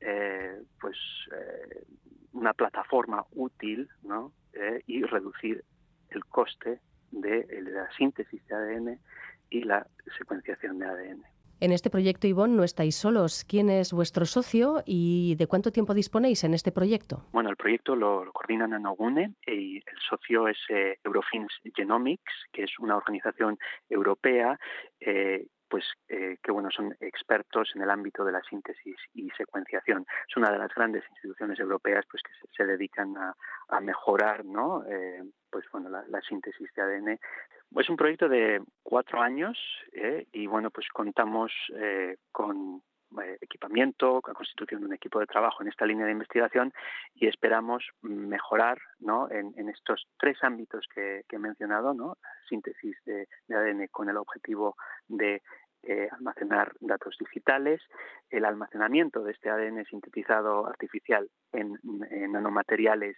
[0.00, 0.96] eh, pues
[1.32, 1.84] eh,
[2.32, 4.32] una plataforma útil, ¿no?
[4.52, 5.64] Eh, y reducir
[6.10, 9.00] el coste de la síntesis de ADN
[9.50, 9.86] y la
[10.18, 11.33] secuenciación de ADN.
[11.64, 13.42] En este proyecto, Ivonne, no estáis solos.
[13.48, 17.24] ¿Quién es vuestro socio y de cuánto tiempo disponéis en este proyecto?
[17.32, 22.78] Bueno, el proyecto lo, coordina Nanogune y el socio es eh, Eurofins Genomics, que es
[22.78, 24.58] una organización europea
[25.00, 30.06] eh, pues eh, que bueno son expertos en el ámbito de la síntesis y secuenciación.
[30.28, 35.24] Es una de las grandes instituciones europeas pues que se, dedican a, mejorar no eh,
[35.50, 37.18] pues bueno la, síntesis de ADN.
[37.76, 39.58] Es un proyecto de cuatro años
[39.92, 41.50] eh, y bueno pues contamos
[42.30, 42.80] con
[43.40, 46.72] equipamiento, la constitución de un equipo de trabajo en esta línea de investigación
[47.14, 49.30] y esperamos mejorar ¿no?
[49.30, 52.16] en, estos tres ámbitos que, he mencionado, ¿no?
[52.48, 54.76] síntesis de, ADN con el objetivo
[55.08, 55.42] de
[55.86, 57.80] eh, almacenar datos digitales,
[58.30, 61.78] el almacenamiento de este ADN sintetizado artificial en,
[62.32, 63.16] nanomateriales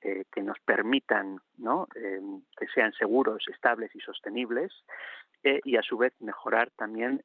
[0.00, 1.88] eh, que nos permitan ¿no?
[1.94, 4.72] Em, que sean seguros, estables y sostenibles,
[5.42, 7.20] eh, y a su vez mejorar también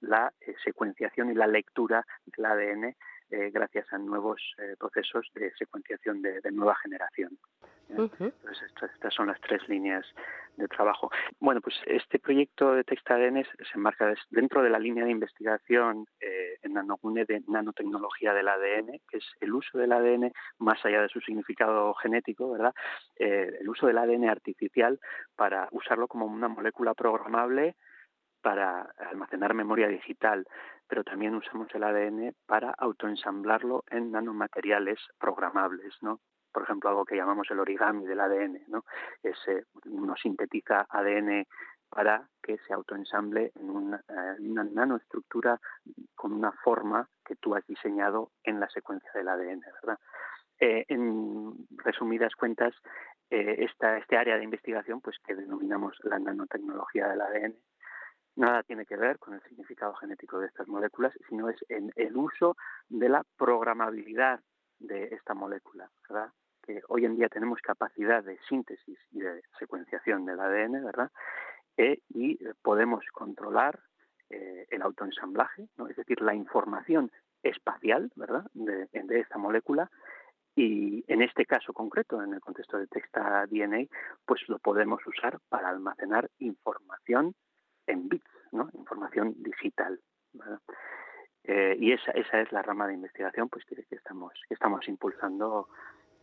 [0.00, 2.96] la secuenciación y la lectura del ADN
[3.34, 7.36] eh, gracias a nuevos eh, procesos de secuenciación de, nueva generación.
[7.88, 8.32] Entonces,
[8.76, 10.06] estas, son las tres líneas
[10.56, 11.10] de trabajo.
[11.40, 16.58] Bueno, pues este proyecto de ADN se enmarca dentro de la línea de investigación eh,
[16.62, 21.08] en Nanogune de nanotecnología del ADN, que es el uso del ADN más allá de
[21.08, 22.72] su significado genético, ¿verdad?
[23.16, 25.00] el uso del ADN artificial
[25.34, 27.74] para usarlo como una molécula programable
[28.44, 30.46] para almacenar memoria digital,
[30.86, 36.20] pero también usamos el ADN para autoensamblarlo en nanomateriales programables, ¿no?
[36.52, 38.84] Por ejemplo, algo que llamamos el origami del ADN, ¿no?
[39.22, 39.38] Es,
[39.86, 41.46] uno sintetiza ADN
[41.88, 45.58] para que se autoensamble en una, eh, una, nanoestructura
[46.14, 49.98] con una forma que tú has diseñado en la secuencia del ADN, ¿verdad?
[50.60, 52.74] Eh, en resumidas cuentas,
[53.30, 57.54] eh, esta, este área de investigación, pues que denominamos la nanotecnología del ADN,
[58.36, 62.16] nada tiene que ver con el significado genético de estas moléculas, sino es en el
[62.16, 62.56] uso
[62.88, 64.40] de la programabilidad
[64.78, 66.30] de esta molécula, ¿verdad?
[66.62, 71.10] Que hoy en día tenemos capacidad de síntesis y de secuenciación del ADN, ¿verdad?
[71.76, 73.80] E, y podemos controlar
[74.30, 75.88] eh, el autoensamblaje, ¿no?
[75.88, 77.10] es decir, la información
[77.42, 78.46] espacial, ¿verdad?
[78.54, 79.90] De, de esta molécula
[80.56, 83.86] y en este caso concreto, en el contexto de Texta DNA,
[84.24, 87.34] pues lo podemos usar para almacenar información
[87.86, 88.68] en bits, ¿no?
[88.74, 90.00] información digital.
[91.44, 95.68] Eh, y esa, esa es la rama de investigación pues que, estamos, que estamos impulsando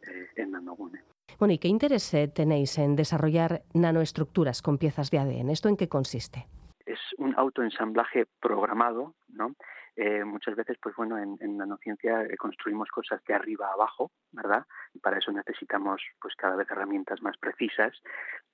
[0.08, 1.04] eh, en Nanogune.
[1.39, 5.50] Bueno, ¿y qué interés eh, tenéis en desarrollar nanoestructuras con piezas de ADN?
[5.50, 6.47] ¿Esto en qué consiste?
[6.86, 9.56] Es un autoensamblaje programado, ¿no?
[9.97, 14.65] Eh, muchas veces, pues bueno, en, nanociencia eh, construimos cosas de arriba a abajo, ¿verdad?
[14.93, 17.93] Y para eso necesitamos, pues cada vez herramientas más precisas.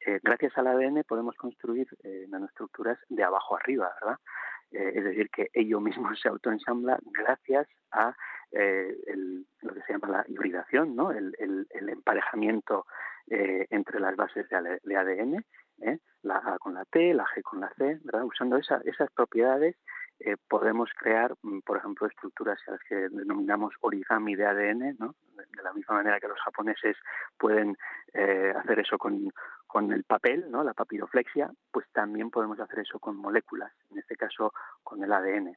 [0.06, 1.88] Eh, gracias al ADN podemos construir
[2.30, 4.20] nanoestructuras de abajo arriba, ¿verdad?
[4.70, 8.14] es decir, que ello mismo se autoensambla gracias a
[8.52, 11.12] lo que se llama la hibridación, ¿no?
[11.12, 11.36] El,
[11.72, 12.86] emparejamiento
[13.28, 15.46] entre las bases de, ADN,
[16.24, 18.26] la A con la T, la G con la C, ¿verdad?
[18.26, 19.76] Usando esas propiedades
[20.20, 25.16] eh, podemos crear, mm, por ejemplo, estructuras a las que denominamos origami de ADN, ¿no?
[25.36, 26.98] de la misma manera que los japoneses
[27.38, 27.78] pueden
[28.14, 29.32] eh, hacer eso con,
[29.68, 34.54] con el papel, la papiroflexia, pues también podemos hacer eso con moléculas, en este caso
[34.84, 35.56] con el ADN.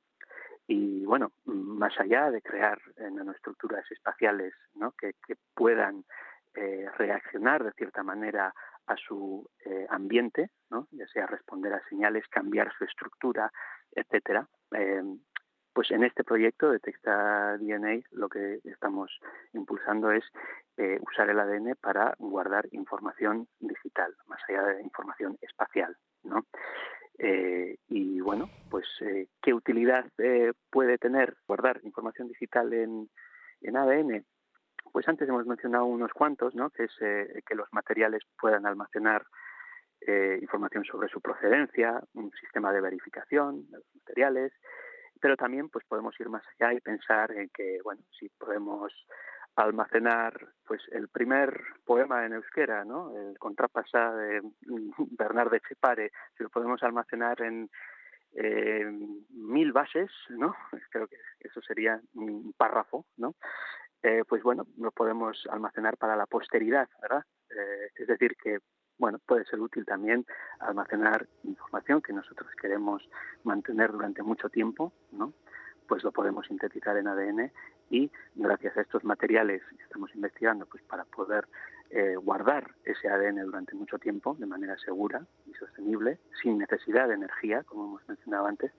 [0.67, 4.55] Y bueno, más allá de crear nanoestructuras espaciales
[4.99, 5.15] que,
[5.55, 6.05] puedan
[6.55, 8.55] eh, reaccionar de cierta manera
[8.87, 10.51] a su eh, ambiente,
[10.91, 13.53] ya sea responder a señales, cambiar su estructura,
[13.93, 14.49] etcétera.
[14.73, 15.03] Eh,
[15.73, 19.11] pues en este proyecto de Texta DNA lo que estamos
[19.53, 20.25] impulsando es
[20.77, 26.45] eh, usar el ADN para guardar información digital, más allá de información espacial, ¿no?
[27.89, 28.87] y bueno, pues
[29.43, 30.07] qué utilidad
[30.71, 33.11] puede tener guardar información digital en,
[33.61, 34.25] en ADN,
[34.93, 36.71] pues antes hemos mencionado unos cuantos, ¿no?
[36.71, 39.25] que es eh, que los materiales puedan almacenar
[40.07, 44.53] eh, información sobre su procedencia, un sistema de verificación de los materiales,
[45.21, 48.93] pero también pues podemos ir más allá y pensar en que, bueno, si podemos
[49.57, 53.17] almacenar pues el primer poema en euskera, ¿no?
[53.17, 54.43] El contrapasa de
[55.19, 57.69] Bernard de Chepare, si lo podemos almacenar en
[58.33, 58.87] eh,
[59.31, 60.55] mil bases, ¿no?
[60.91, 63.35] Creo que eso sería un párrafo, ¿no?
[64.03, 67.25] Eh, pues bueno, lo podemos almacenar para la posteridad, ¿verdad?
[67.51, 68.61] Eh, es decir, que
[69.01, 70.27] bueno, puede ser útil también
[70.61, 73.03] almacenar información que nosotros queremos
[73.45, 75.33] mantener durante mucho tiempo, ¿no?
[75.89, 77.51] Pues lo podemos sintetizar en ADN
[77.89, 81.49] y gracias a estos materiales que estamos investigando, pues para poder
[81.89, 87.15] eh, guardar ese ADN durante mucho tiempo de manera segura y sostenible, sin necesidad de
[87.15, 88.71] energía, como hemos mencionado antes,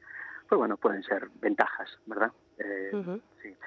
[0.48, 2.32] pues bueno, pueden ser ventajas, ¿verdad?
[3.42, 3.58] sí.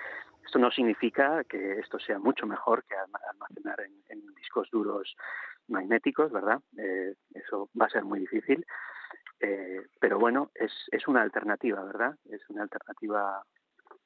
[0.46, 5.16] Esto no significa que esto sea mucho mejor que almacenar en, discos duros
[5.68, 6.60] magnéticos, ¿verdad?
[6.76, 8.64] Eh, eso va a ser muy difícil.
[9.40, 12.16] Eh, pero bueno, es, es una alternativa, ¿verdad?
[12.30, 13.42] Es una alternativa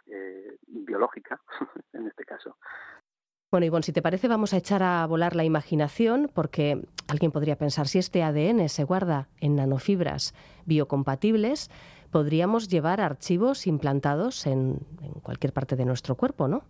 [0.07, 1.41] eh, biológica
[1.93, 2.57] en este caso.
[3.51, 7.57] Bueno, Ivonne, si te parece, vamos a echar a volar la imaginación, porque alguien podría
[7.57, 10.35] pensar, si este ADN se guarda en nanofibras
[10.67, 11.71] biocompatibles,
[12.11, 14.81] podríamos llevar archivos implantados en,
[15.23, 16.65] cualquier parte de nuestro cuerpo, ¿no?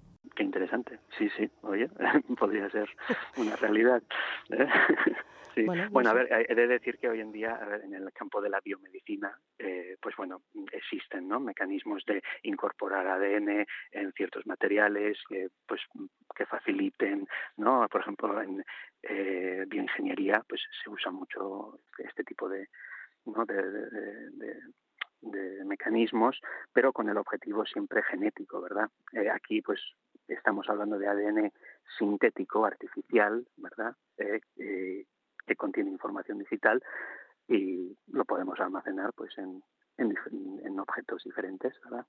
[0.69, 0.99] Interesante.
[1.17, 1.89] Sí, sí, oye,
[2.39, 2.89] podría ser
[3.37, 4.03] una realidad.
[4.51, 4.67] ¿eh?
[5.55, 5.65] Sí.
[5.91, 8.61] Bueno, a ver, he de decir que hoy en día en el campo de la
[8.61, 11.41] biomedicina, eh, pues bueno, existen ¿no?
[11.41, 15.19] mecanismos de incorporar ADN en ciertos materiales,
[15.67, 15.81] pues
[16.37, 17.27] que faciliten,
[17.57, 17.89] ¿no?
[17.89, 18.65] Por ejemplo, en
[19.03, 22.69] eh, bioingeniería, pues se usa mucho este tipo de,
[23.25, 23.45] ¿no?
[23.45, 23.59] de,
[25.21, 26.41] de mecanismos,
[26.73, 28.89] pero con el objetivo siempre genético, ¿verdad?
[29.13, 29.81] Eh, aquí, pues,
[30.29, 31.53] estamos hablando de ADN
[31.99, 33.97] sintético, artificial, ¿verdad?
[34.19, 35.07] Eh, eh,
[35.47, 36.83] que contiene información digital
[37.47, 39.63] y lo podemos almacenar, pues, en,
[39.99, 41.75] en, objetos diferentes.
[41.85, 42.07] ¿verdad?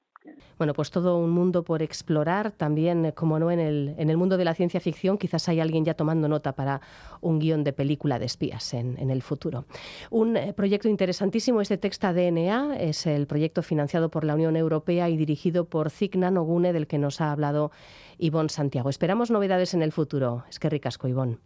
[0.57, 4.17] Bueno, pues todo un mundo por explorar, también, eh, como no, en el, en el
[4.17, 6.81] mundo de la ciencia ficción, quizás hay alguien ya tomando nota para
[7.21, 9.65] un guion de película de espías en, en el futuro.
[10.11, 14.55] Un eh, proyecto interesantísimo es de Texta DNA, es el proyecto financiado por la Unión
[14.55, 17.71] Europea y dirigido por Cigna Nogune, del que nos ha hablado
[18.19, 18.89] Ivonne Santiago.
[18.89, 20.43] Esperamos novedades en el futuro.
[20.49, 21.37] Es que ricasco, Ivonne.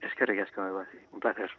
[0.00, 0.62] Es que ricasco,
[1.12, 1.50] un placer.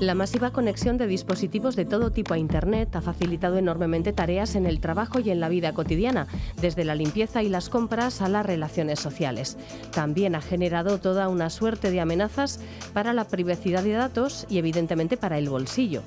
[0.00, 4.64] La masiva conexión de dispositivos de todo tipo a Internet ha facilitado enormemente tareas en
[4.64, 6.28] el trabajo y en la vida cotidiana,
[6.60, 9.56] desde la limpieza y las compras a las relaciones sociales.
[9.92, 12.60] También ha generado toda una suerte de amenazas
[12.92, 16.02] para la privacidad de datos y evidentemente para el bolsillo.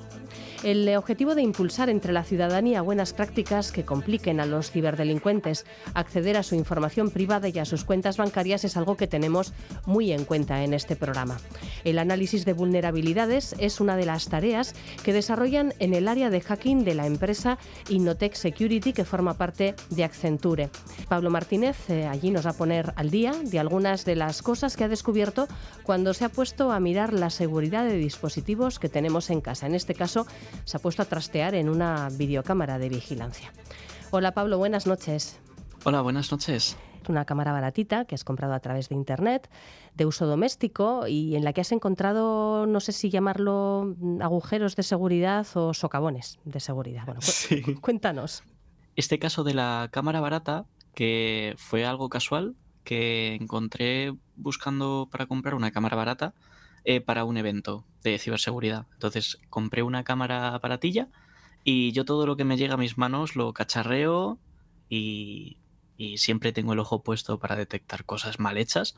[0.63, 6.37] El objetivo de impulsar entre la ciudadanía buenas prácticas que compliquen a los ciberdelincuentes acceder
[6.37, 9.53] a su información privada y a sus cuentas bancarias es algo que tenemos
[9.87, 11.39] muy en cuenta en este programa.
[11.83, 16.41] El análisis de vulnerabilidades es una de las tareas que desarrollan en el área de
[16.41, 17.57] hacking de la empresa
[17.89, 20.69] Innotech Security que forma parte de Accenture.
[21.09, 24.77] Pablo Martínez eh, allí nos va a poner al día de algunas de las cosas
[24.77, 25.47] que ha descubierto
[25.81, 29.65] cuando se ha puesto a mirar la seguridad de dispositivos que tenemos en casa.
[29.65, 30.27] En este caso,
[30.65, 33.51] se ha puesto a trastear en una videocámara de vigilancia.
[34.11, 35.39] Hola Pablo, buenas noches.
[35.83, 36.77] Hola, buenas noches.
[37.09, 39.49] Una cámara baratita que has comprado a través de Internet,
[39.95, 44.83] de uso doméstico y en la que has encontrado, no sé si llamarlo agujeros de
[44.83, 47.05] seguridad o socavones de seguridad.
[47.05, 47.61] Bueno, sí.
[47.81, 48.43] cuéntanos.
[48.95, 55.55] Este caso de la cámara barata, que fue algo casual, que encontré buscando para comprar
[55.55, 56.33] una cámara barata,
[56.83, 58.87] eh, para un evento de ciberseguridad.
[58.93, 61.09] Entonces compré una cámara baratilla
[61.63, 64.39] y yo todo lo que me llega a mis manos lo cacharreo
[64.89, 65.57] y,
[66.17, 68.95] siempre tengo el ojo puesto para detectar cosas mal hechas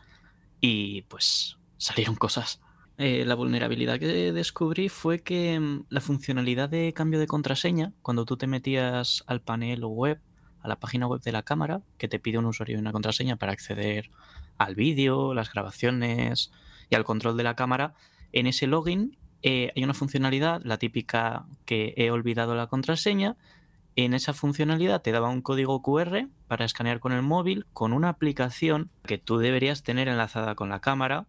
[0.61, 2.61] y pues salieron cosas.
[2.97, 8.23] Eh, la vulnerabilidad que descubrí fue que mm, la funcionalidad de cambio de contraseña, cuando
[8.23, 10.21] tú te metías al panel web
[10.61, 13.35] a la página web de la cámara que te pide un usuario y una contraseña
[13.35, 14.09] para acceder
[14.57, 16.51] al vídeo, las grabaciones
[16.93, 17.95] y al control de la cámara.
[18.31, 23.35] En ese login eh, hay una funcionalidad, la típica que he olvidado la contraseña.
[23.95, 28.09] En esa funcionalidad te daba un código QR para escanear con el móvil con una
[28.09, 31.25] aplicación que tú deberías tener enlazada con la cámara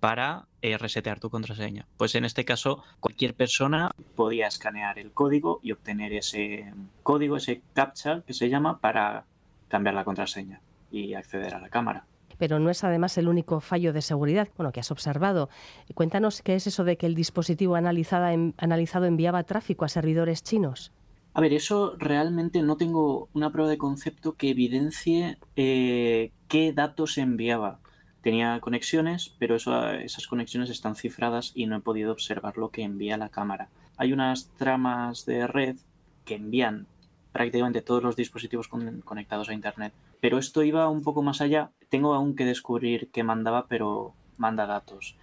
[0.00, 1.86] para eh, resetear tu contraseña.
[1.96, 6.72] Pues en este caso, cualquier persona podía escanear el código y obtener ese
[7.04, 9.24] código, ese captcha que se llama, para
[9.68, 12.06] cambiar la contraseña y acceder a la cámara.
[12.38, 15.48] Pero no es además el único fallo de seguridad bueno, que has observado.
[15.94, 20.92] Cuéntanos qué es eso de que el dispositivo analizado enviaba tráfico a servidores chinos.
[21.34, 27.18] A ver, eso realmente no tengo una prueba de concepto que evidencie eh, qué datos
[27.18, 27.80] enviaba
[28.26, 33.16] tenía conexiones, pero esas conexiones están cifradas y no he podido observar lo que envía
[33.16, 33.68] la cámara.
[33.96, 35.76] Hay unas tramas de red
[36.24, 36.88] que envían
[37.30, 39.92] prácticamente todos los dispositivos conectados a Internet,
[40.26, 41.70] pero esto iba un poco más allá.
[41.88, 45.16] Tengo aún que descubrir qué mandaba, pero manda datos.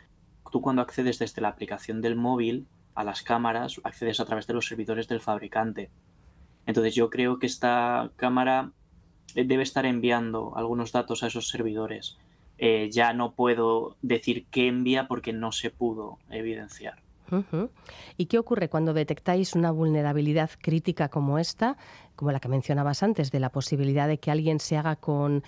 [0.49, 4.53] Tú cuando accedes desde la aplicación del móvil a las cámaras, accedes a través de
[4.53, 5.91] los servidores del fabricante.
[6.65, 8.71] Entonces yo creo que esta cámara
[9.35, 12.17] debe estar enviando algunos datos a esos servidores
[12.57, 17.01] eh, ya no puedo decir qué envía porque no se pudo evidenciar.
[18.17, 21.77] ¿Y qué ocurre cuando detectáis una vulnerabilidad crítica como esta,
[22.15, 25.43] como la que mencionabas antes, de la posibilidad de que alguien se haga con,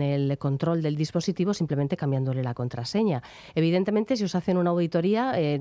[0.00, 3.22] el control del dispositivo simplemente cambiándole la contraseña?
[3.54, 5.60] Evidentemente, si os hacen una auditoría, eh,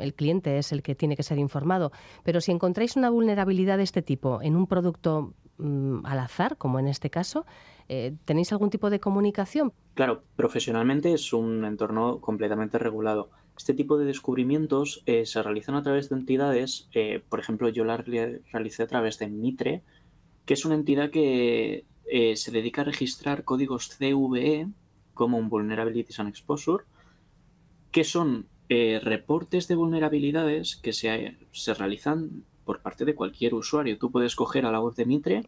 [0.00, 1.92] el cliente es el que tiene que ser informado,
[2.24, 6.78] pero si encontráis una vulnerabilidad de este tipo en un producto mm, al azar, como
[6.78, 7.44] en este caso,
[7.92, 9.72] eh, ¿Tenéis algún tipo de comunicación?
[9.94, 13.30] Claro, profesionalmente es un entorno completamente regulado.
[13.60, 17.84] Este tipo de descubrimientos eh, se realizan a través de entidades, eh, por ejemplo, yo
[17.84, 19.82] la realicé a través de Mitre,
[20.46, 21.84] que es una entidad que
[22.34, 24.66] se dedica a registrar códigos CVE
[25.12, 26.84] como un Vulnerabilities and Exposure,
[27.92, 28.46] que son
[29.02, 33.98] reportes de vulnerabilidades que se, se realizan por parte de cualquier usuario.
[33.98, 35.42] Tú puedes coger a la web de Mitre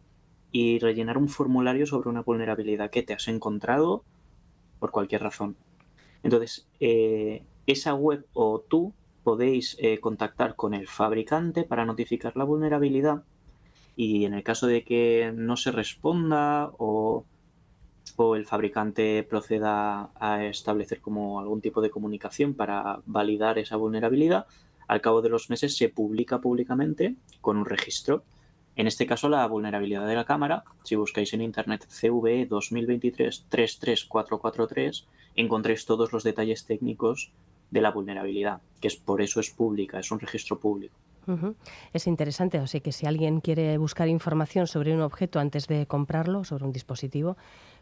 [0.51, 4.03] y rellenar un formulario sobre una vulnerabilidad que te has encontrado
[4.79, 5.57] por cualquier razón.
[6.21, 8.93] Entonces, eh, esa web o tú
[9.23, 13.23] podéis eh, contactar con el fabricante para notificar la vulnerabilidad
[13.95, 17.23] y en el caso de que no se responda o,
[18.17, 24.45] o, el fabricante proceda a establecer como algún tipo de comunicación para validar esa vulnerabilidad,
[24.87, 28.23] al cabo de los meses se publica públicamente con un registro.
[28.75, 35.05] En este caso, la vulnerabilidad de la cámara, si buscáis en internet CVE 2023-33443,
[35.35, 37.31] encontréis todos los detalles técnicos
[37.73, 40.95] de la vulnerabilidad, que es por eso es pública, es un registro público.
[41.93, 45.87] Es interesante, o sea que si alguien quiere buscar información sobre un objeto antes de
[45.87, 47.37] comprarlo, sobre un dispositivo,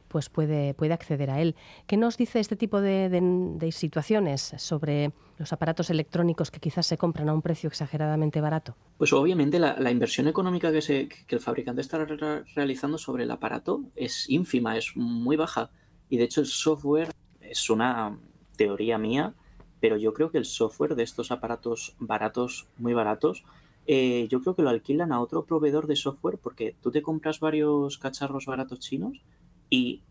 [0.07, 1.55] pues puede, puede acceder a él.
[1.87, 7.29] ¿Qué nos dice este tipo de, situaciones sobre los aparatos electrónicos que quizás se compran
[7.29, 8.75] a un precio exageradamente barato?
[8.97, 12.05] Pues obviamente la, inversión económica que, se, que, el fabricante está
[12.55, 15.71] realizando sobre el aparato es ínfima, es muy baja.
[16.09, 17.09] Y de hecho el software
[17.41, 18.19] es una
[18.55, 19.33] teoría mía,
[19.81, 23.43] pero yo creo que el software de estos aparatos baratos, muy baratos,
[23.87, 27.39] eh, yo creo que lo alquilan a otro proveedor de software porque tú te compras
[27.39, 29.23] varios cacharros baratos chinos
[29.69, 30.03] y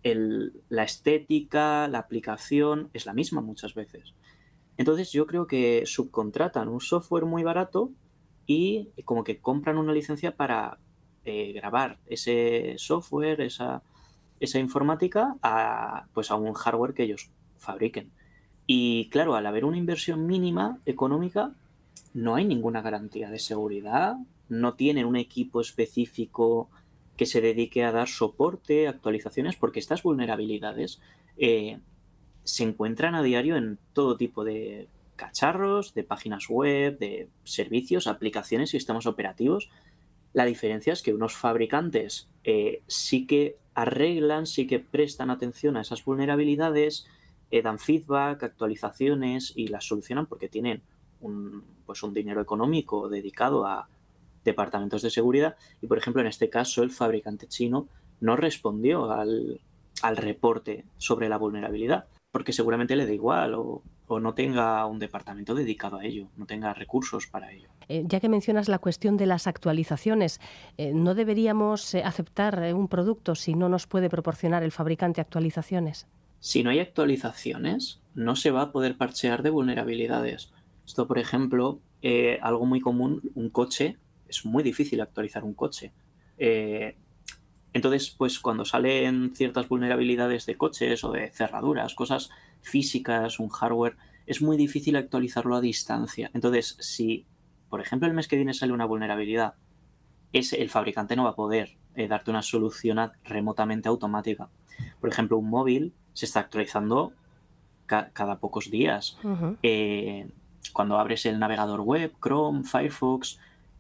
[0.69, 4.15] la estética, la aplicación es la misma muchas veces.
[4.77, 7.93] Entonces yo creo que subcontratan un software muy barato
[8.47, 10.79] y como que compran una licencia para
[11.25, 13.83] eh, grabar ese software, esa,
[14.41, 18.11] esa informática a, pues a un hardware que ellos fabriquen.
[18.73, 21.51] Y claro, al haber una inversión mínima económica,
[22.15, 24.15] no hay ninguna garantía de seguridad,
[24.49, 26.71] no tienen un equipo específico
[27.17, 31.01] que se dedique a dar soporte, actualizaciones, porque estas vulnerabilidades
[31.37, 31.81] eh,
[32.45, 38.71] se encuentran a diario en todo tipo de cacharros, de páginas web, de servicios, aplicaciones,
[38.71, 39.69] sistemas operativos.
[40.33, 45.81] La diferencia es que unos fabricantes eh, sí que arreglan, sí que prestan atención a
[45.81, 47.09] esas vulnerabilidades,
[47.51, 50.83] eh, dan feedback, actualizaciones y las solucionan porque tienen
[51.21, 53.89] un, pues un dinero económico dedicado a,
[54.45, 57.89] departamentos de seguridad y, por ejemplo, en este caso el fabricante chino
[58.21, 59.61] no respondió al,
[60.17, 65.99] reporte sobre la vulnerabilidad porque seguramente le da igual o, no tenga un departamento dedicado
[65.99, 67.69] a ello, no tenga recursos para ello.
[67.89, 70.41] Eh, ya que mencionas la cuestión de las actualizaciones,
[70.79, 76.09] eh, ¿no deberíamos eh, aceptar un producto si no nos puede proporcionar el fabricante actualizaciones?
[76.41, 80.51] Si no hay actualizaciones, no se va a poder parchear de vulnerabilidades.
[80.85, 81.81] Esto, por ejemplo,
[82.43, 85.93] algo muy común, un coche es muy difícil actualizar un coche.
[86.39, 86.97] Eh,
[87.73, 92.31] Entonces, pues cuando salen ciertas vulnerabilidades de coches o de cerraduras, cosas
[92.63, 96.31] físicas, un hardware, es muy difícil actualizarlo a distancia.
[96.35, 97.27] Entonces, si,
[97.69, 99.55] por ejemplo, el mes que viene sale una vulnerabilidad,
[100.33, 104.49] es, el fabricante no va a poder eh, darte una solución remotamente automática.
[105.01, 107.15] Por ejemplo, un móvil se está actualizando
[107.87, 109.17] cada pocos días.
[109.63, 110.29] Eh,
[110.75, 113.39] cuando abres el navegador web, Chrome, Firefox,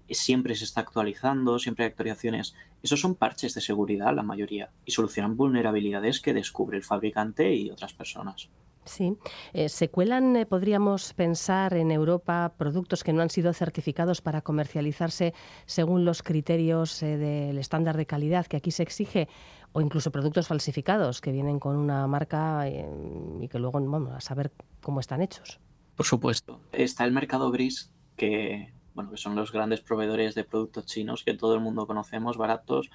[0.08, 2.54] siempre se está actualizando, siempre hay actualizaciones.
[2.82, 7.70] Esos son parches de seguridad, la mayoría, y solucionan vulnerabilidades que descubre el fabricante y
[7.70, 8.48] otras personas.
[8.84, 9.16] Sí.
[9.52, 14.40] Eh, ¿Se cuelan, eh, podríamos pensar, en Europa productos que no han sido certificados para
[14.40, 15.34] comercializarse
[15.66, 19.28] según los criterios eh, del estándar de calidad que aquí se exige?
[19.72, 24.50] O incluso productos falsificados que vienen con una marca y que luego, vamos, a saber
[24.82, 25.60] cómo están hechos.
[25.96, 26.60] Por supuesto.
[26.72, 31.34] Está el mercado gris, que, bueno, que son los grandes proveedores de productos chinos que
[31.34, 32.90] todo el mundo conocemos, baratos.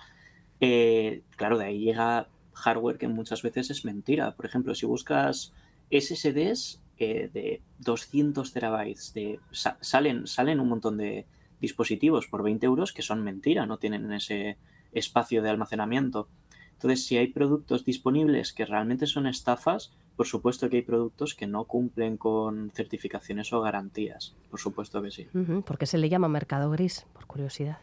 [0.59, 4.35] claro, de ahí llega hardware que muchas veces es mentira.
[4.35, 5.53] Por ejemplo, si buscas
[5.91, 9.13] SSDs eh, de 200 terabytes.
[9.13, 11.25] De, salen, salen un montón de
[11.59, 14.57] dispositivos por 20 euros que son mentira, no tienen ese
[14.93, 16.29] espacio de almacenamiento.
[16.75, 21.47] Entonces, si hay productos disponibles que realmente son estafas, por supuesto que hay productos que
[21.47, 24.35] no cumplen con certificaciones o garantías.
[24.49, 25.27] Por supuesto que sí.
[25.65, 27.05] ¿Por qué se le llama mercado gris?
[27.13, 27.79] Por curiosidad.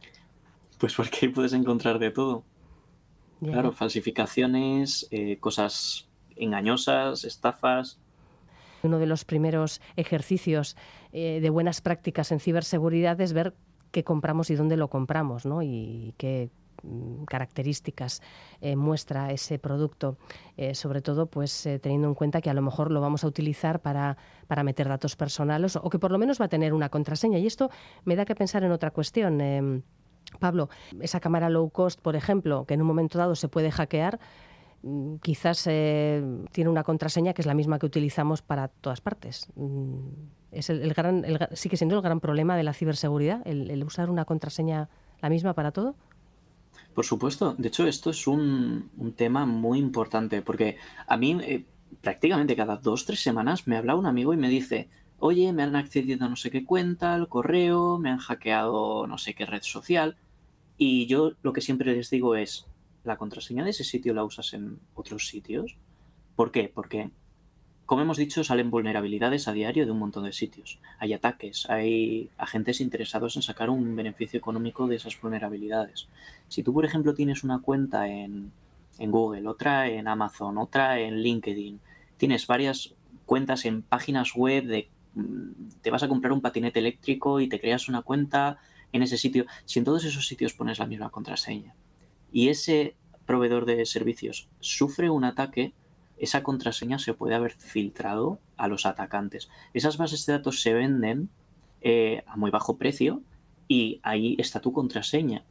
[0.78, 2.44] Pues porque ahí puedes encontrar de todo.
[3.40, 7.98] Claro, falsificaciones, eh, cosas engañosas, estafas.
[8.82, 10.76] Uno de los primeros ejercicios
[11.12, 13.54] eh, de buenas prácticas en ciberseguridad es ver
[13.90, 15.62] qué compramos y dónde lo compramos, ¿no?
[15.62, 16.50] Y qué
[17.26, 18.22] características
[18.60, 20.16] eh, muestra ese producto,
[20.56, 23.80] eh, sobre todo pues teniendo en cuenta que a lo mejor lo vamos a utilizar
[23.80, 24.16] para,
[24.46, 27.38] para, meter datos personales o que por lo menos va a tener una contraseña.
[27.38, 27.70] Y esto
[28.04, 29.84] me da que pensar en otra cuestión.
[30.38, 30.70] Pablo,
[31.00, 34.18] esa cámara low cost, por ejemplo, que en un momento dado se puede hackear,
[34.82, 39.48] Mm, quizás eh, tiene una contraseña que es la misma que utilizamos para todas partes.
[39.54, 40.08] Mm,
[40.50, 44.90] es el, gran, sigue siendo el gran problema de la ciberseguridad, el, usar una contraseña
[45.20, 45.94] la misma para todo.
[46.94, 47.54] Por supuesto.
[47.56, 50.76] De hecho, esto es un, tema muy importante porque
[51.06, 51.64] a mí eh,
[52.00, 55.76] prácticamente cada dos, tres semanas me habla un amigo y me dice, oye, me han
[55.76, 59.62] accedido a no sé qué cuenta, al correo, me han hackeado no sé qué red
[59.62, 60.16] social.
[60.76, 62.66] Y yo lo que siempre les digo es,
[63.04, 65.76] la contraseña de ese sitio la usas en otros sitios.
[66.36, 66.70] ¿Por qué?
[66.72, 67.10] Porque,
[67.86, 70.78] como hemos dicho, salen vulnerabilidades a diario de un montón de sitios.
[70.98, 76.08] Hay ataques, hay agentes interesados en sacar un beneficio económico de esas vulnerabilidades.
[76.48, 78.52] Si tú, por ejemplo, tienes una cuenta en,
[78.98, 81.80] Google, otra en Amazon, otra en LinkedIn,
[82.16, 82.94] tienes varias
[83.26, 87.60] cuentas en páginas web de mm, te vas a comprar un patinete eléctrico y te
[87.60, 88.58] creas una cuenta
[88.92, 89.46] en ese sitio.
[89.64, 91.74] Si en todos esos sitios pones la misma contraseña,
[92.32, 92.94] y ese
[93.26, 95.72] proveedor de servicios sufre un ataque,
[96.22, 99.50] esa contraseña se puede haber filtrado a los atacantes.
[99.74, 101.30] Esas bases de datos se venden
[101.80, 103.22] eh, a muy bajo precio
[103.66, 105.44] y ahí está tu contraseña.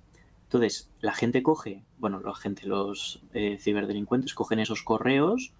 [0.44, 5.52] Entonces, la gente coge, bueno, la gente, los eh, ciberdelincuentes cogen esos correos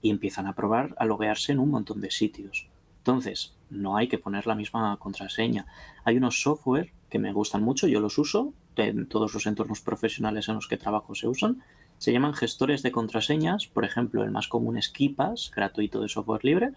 [0.00, 2.66] y empiezan a probar a loguearse en un montón de sitios.
[2.98, 5.66] Entonces, no hay que poner la misma contraseña.
[6.04, 10.48] Hay unos software que me gustan mucho, yo los uso, en todos los entornos profesionales
[10.48, 11.62] en los que trabajo se usan.
[11.98, 16.44] Se llaman gestores de contraseñas, por ejemplo, el más común es Kipas, gratuito de software
[16.44, 16.70] libre,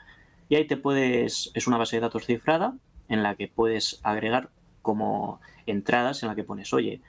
[0.47, 2.75] y ahí te puedes, es una base de datos cifrada
[3.07, 4.49] en la que puedes agregar
[4.81, 7.01] como entradas en la que pones, oye,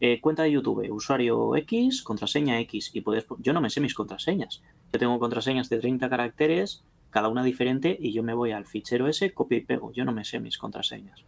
[0.00, 3.94] eh, cuenta de YouTube, usuario X, contraseña X, y puedes, yo no me sé mis
[3.94, 4.62] contraseñas.
[4.92, 9.08] Yo tengo contraseñas de 30 caracteres, cada una diferente, y yo me voy al fichero
[9.08, 9.92] ese, copio y pego.
[9.92, 11.24] Yo no me sé mis contraseñas.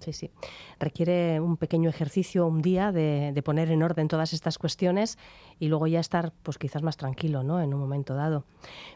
[0.00, 0.30] Sí, sí.
[0.80, 5.18] Requiere un pequeño ejercicio, un día, de, poner en orden todas estas cuestiones
[5.58, 7.60] y luego ya estar, pues quizás más tranquilo, ¿no?
[7.60, 8.44] En un momento dado.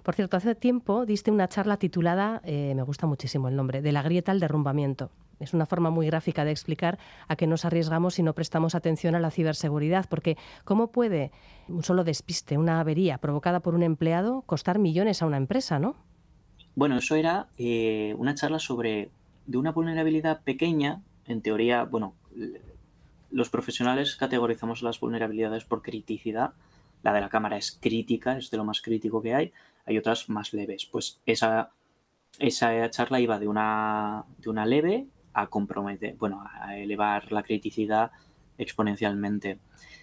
[0.03, 3.93] Por cierto, hace tiempo diste una charla titulada, eh, me gusta muchísimo el nombre, de
[3.93, 5.11] la grieta al derrumbamiento.
[5.41, 9.15] Es una forma muy gráfica de explicar a qué nos arriesgamos si no prestamos atención
[9.15, 11.33] a la ciberseguridad, porque ¿cómo puede
[11.69, 15.97] un solo despiste, una avería provocada por un empleado, costar millones a una empresa, no?
[16.75, 19.11] Bueno, eso era eh, una charla sobre
[19.47, 22.15] de una vulnerabilidad pequeña, en teoría, bueno,
[23.31, 26.53] los profesionales categorizamos las vulnerabilidades por criticidad.
[27.03, 29.53] La de la cámara es crítica, es de lo más crítico que hay.
[29.87, 30.87] Hay otras más leves.
[30.87, 31.71] Pues esa,
[32.39, 38.11] esa charla iba de una, de una leve a comprometer, bueno, a elevar la criticidad
[38.59, 39.59] exponencialmente.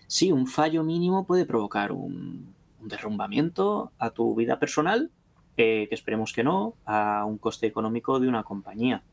[0.07, 5.11] Sí, un fallo mínimo puede provocar un, derrumbamiento a tu vida personal,
[5.57, 9.03] eh, que esperemos que no, a un coste económico de una compañía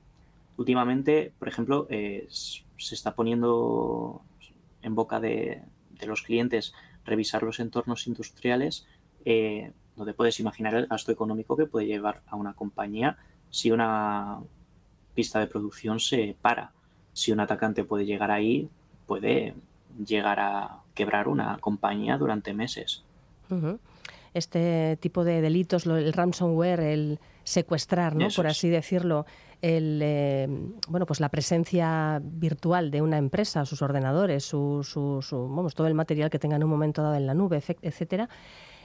[0.57, 4.23] últimamente, por ejemplo, eh, se está poniendo
[4.83, 5.63] en boca de,
[6.07, 6.75] los clientes
[7.07, 8.87] revisar los entornos industriales,
[9.25, 9.73] eh,
[10.05, 13.17] te puedes imaginar el gasto económico que puede llevar a una compañía
[13.51, 14.41] si una
[15.15, 16.73] pista de producción se para.
[17.13, 18.69] Si un atacante puede llegar ahí,
[19.07, 19.55] puede
[20.05, 23.05] llegar a quebrar una compañía durante meses.
[24.35, 28.29] Este tipo de delitos, el ransomware, el secuestrar, ¿no?
[28.35, 29.27] por así decirlo,
[29.63, 30.47] el, eh,
[30.89, 35.95] bueno, pues la presencia virtual de una empresa, sus ordenadores, su, su, vamos, todo el
[35.95, 38.29] material que tenga en un momento dado en la nube, etcétera.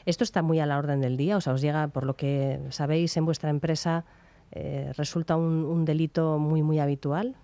[0.06, 2.60] Esto está muy a la orden del día, o sea, os llega, por lo que
[2.70, 4.06] sabéis, en vuestra empresa,
[4.52, 7.36] eh, resulta un, delito muy, muy habitual.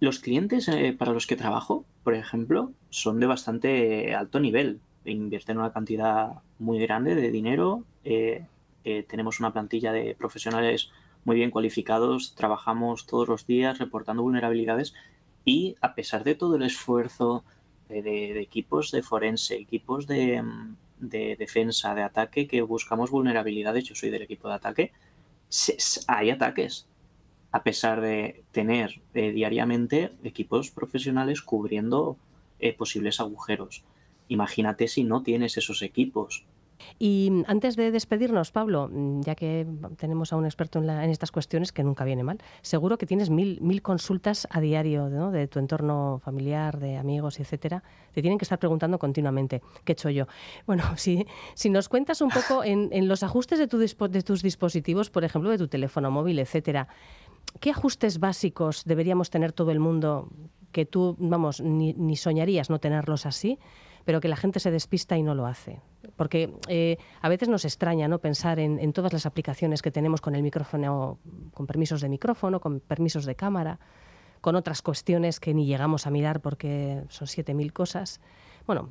[0.00, 4.80] Los clientes eh, para los que trabajo, por ejemplo, son de bastante alto nivel.
[5.04, 7.84] Invierten una cantidad muy grande de dinero.
[8.82, 10.90] tenemos una plantilla de profesionales
[11.24, 14.94] muy bien cualificados, trabajamos todos los días reportando vulnerabilidades
[15.44, 17.44] y a pesar de todo el esfuerzo
[17.88, 20.42] de, equipos de forense, equipos de,
[20.98, 24.92] defensa, de ataque, que buscamos vulnerabilidades, yo soy del equipo de ataque,
[26.08, 26.86] hay ataques,
[27.52, 32.16] a pesar de tener eh, diariamente equipos profesionales cubriendo
[32.58, 33.84] eh, posibles agujeros.
[34.28, 36.44] Imagínate si no tienes esos equipos,
[36.98, 39.66] y antes de despedirnos, Pablo, mm, ya que
[39.96, 43.60] tenemos a un experto en, estas cuestiones, que nunca viene mal, seguro que tienes mil,
[43.60, 47.82] mil consultas a diario de tu entorno familiar, de amigos, etcétera.
[48.12, 50.26] Te tienen que estar preguntando continuamente, ¿qué he hecho yo?
[50.66, 51.26] Bueno, si,
[51.70, 55.58] nos cuentas un poco en, los ajustes de, tu, de tus dispositivos, por ejemplo, de
[55.58, 56.88] tu teléfono móvil, etcétera,
[57.60, 60.28] ¿qué ajustes básicos deberíamos tener todo el mundo
[60.72, 63.58] que tú, vamos, ni soñarías no tenerlos así?
[64.04, 65.80] Pero que la gente se despista y no lo hace.
[66.16, 68.18] Porque eh, a veces nos extraña ¿no?
[68.18, 71.18] pensar en, todas las aplicaciones que tenemos con el micrófono,
[71.52, 73.80] con permisos de micrófono, con permisos de cámara,
[74.40, 78.20] con otras cuestiones que ni llegamos a mirar porque son 7.000 cosas.
[78.66, 78.90] Bueno,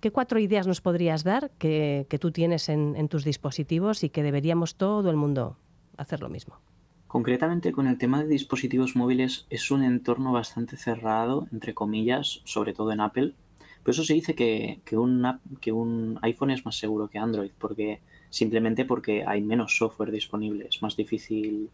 [0.00, 4.22] ¿qué cuatro ideas nos podrías dar que, tú tienes en, en tus dispositivos y que
[4.22, 5.56] deberíamos todo el mundo
[5.96, 6.60] hacer lo mismo?
[7.08, 12.72] Concretamente con el tema de dispositivos móviles es un entorno bastante cerrado, entre comillas, sobre
[12.72, 13.34] todo en Apple,
[13.82, 19.24] por eso se dice que, un iPhone es más seguro que Android, porque simplemente porque
[19.26, 21.68] hay menos software disponible, es más difícil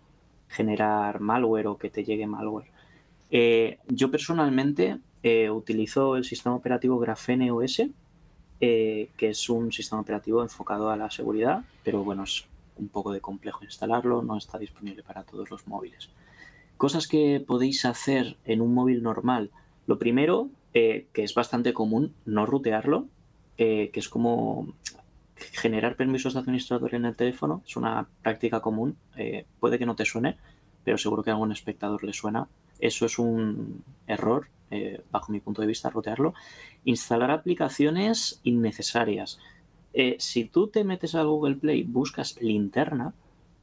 [0.48, 2.70] generar malware o que te llegue malware.
[3.30, 7.82] Eh, yo personalmente eh, utilizo el sistema operativo Graphene OS,
[8.60, 12.46] eh, que es un sistema operativo enfocado a la seguridad, pero bueno, es
[12.76, 16.08] un poco de complejo instalarlo, no está disponible para todos los móviles.
[16.78, 19.50] Cosas que podéis hacer en un móvil normal.
[19.86, 23.06] Lo primero, eh, que es bastante común no rutearlo,
[23.56, 24.74] eh, que es como
[25.34, 29.96] generar permisos de administrador en el teléfono, es una práctica común, eh, puede que no
[29.96, 30.36] te suene,
[30.84, 32.48] pero seguro que a algún espectador le suena.
[32.78, 34.48] Eso es un error,
[35.10, 36.34] bajo mi punto de vista, rutearlo.
[36.84, 39.38] Instalar aplicaciones innecesarias.
[40.18, 43.12] si tú te metes a Google Play, buscas linterna,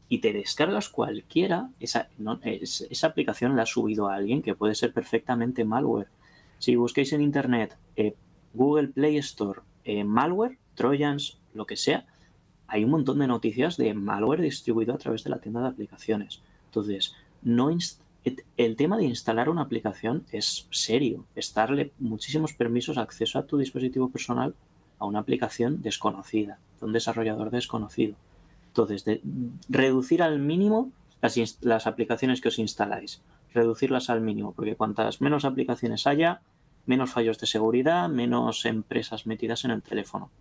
[0.07, 2.09] y te descargas cualquiera, esa,
[2.43, 6.07] esa aplicación la ha subido a alguien que puede ser perfectamente malware.
[6.65, 8.15] Si busquéis en Internet eh,
[8.55, 12.07] Google Play Store, eh, malware, trojans, lo que sea,
[12.65, 16.41] hay un montón de noticias de malware distribuido a través de la tienda de aplicaciones.
[16.65, 17.13] Entonces,
[17.43, 17.69] no
[18.57, 23.59] el tema de instalar una aplicación es serio, es darle muchísimos permisos acceso a tu
[23.59, 24.55] dispositivo personal
[24.97, 28.15] a una aplicación desconocida, de un desarrollador desconocido.
[28.69, 29.05] Entonces,
[29.69, 30.91] reducir al mínimo
[31.21, 33.21] las, las aplicaciones que os instaláis
[33.55, 36.41] reducirlas al mínimo, porque cuantas menos aplicaciones haya,
[36.85, 40.31] menos fallos de seguridad, menos empresas metidas en el teléfono.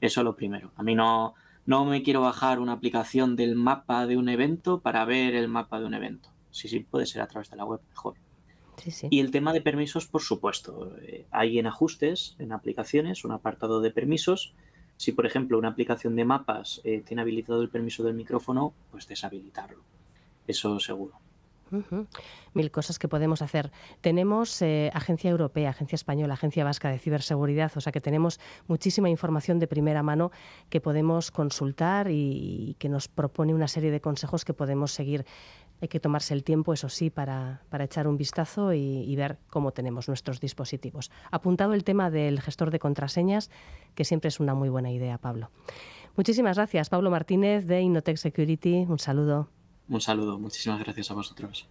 [0.00, 0.70] Eso es lo primero.
[0.76, 1.34] A mí no,
[1.66, 5.80] no me quiero bajar una aplicación del mapa de un evento para ver el mapa
[5.80, 6.30] de un evento.
[6.50, 8.14] Sí, sí, puede ser a través de la web mejor.
[9.10, 10.96] Y el tema de permisos, por supuesto.
[11.02, 14.54] Eh, hay en ajustes, en aplicaciones, un apartado de permisos.
[14.96, 19.06] Si, por ejemplo, una aplicación de mapas eh, tiene habilitado el permiso del micrófono, pues
[19.08, 19.82] deshabilitarlo.
[20.46, 21.14] Eso seguro.
[22.54, 23.70] Mil cosas que podemos hacer.
[24.00, 29.08] Tenemos eh, agencia europea, agencia española, agencia vasca de ciberseguridad, o sea que tenemos muchísima
[29.10, 30.30] información de primera mano
[30.70, 35.24] que podemos consultar y, que nos propone una serie de consejos que podemos seguir.
[35.80, 40.08] Hay que tomarse el tiempo, eso sí, para, echar un vistazo y, ver cómo tenemos
[40.08, 41.10] nuestros dispositivos.
[41.30, 43.50] Apuntado el tema del gestor de contraseñas,
[43.94, 45.50] que siempre es una muy buena idea, Pablo.
[46.16, 48.86] Muchísimas gracias, Pablo Martínez de Innotech Security.
[48.88, 49.48] Un saludo.
[49.88, 51.66] Un saludo, muchísimas gracias a vosotros.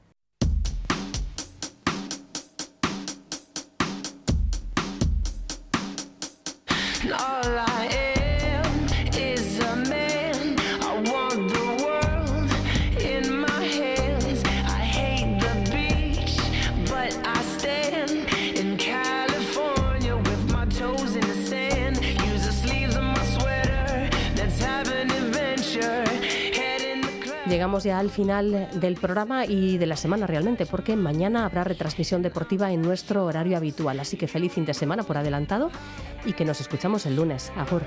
[27.83, 32.71] Ya al final del programa y de la semana realmente, porque mañana habrá retransmisión deportiva
[32.71, 33.99] en nuestro horario habitual.
[33.99, 35.69] Así que feliz fin de semana por adelantado
[36.25, 37.51] y que nos escuchamos el lunes.
[37.57, 37.83] Agur.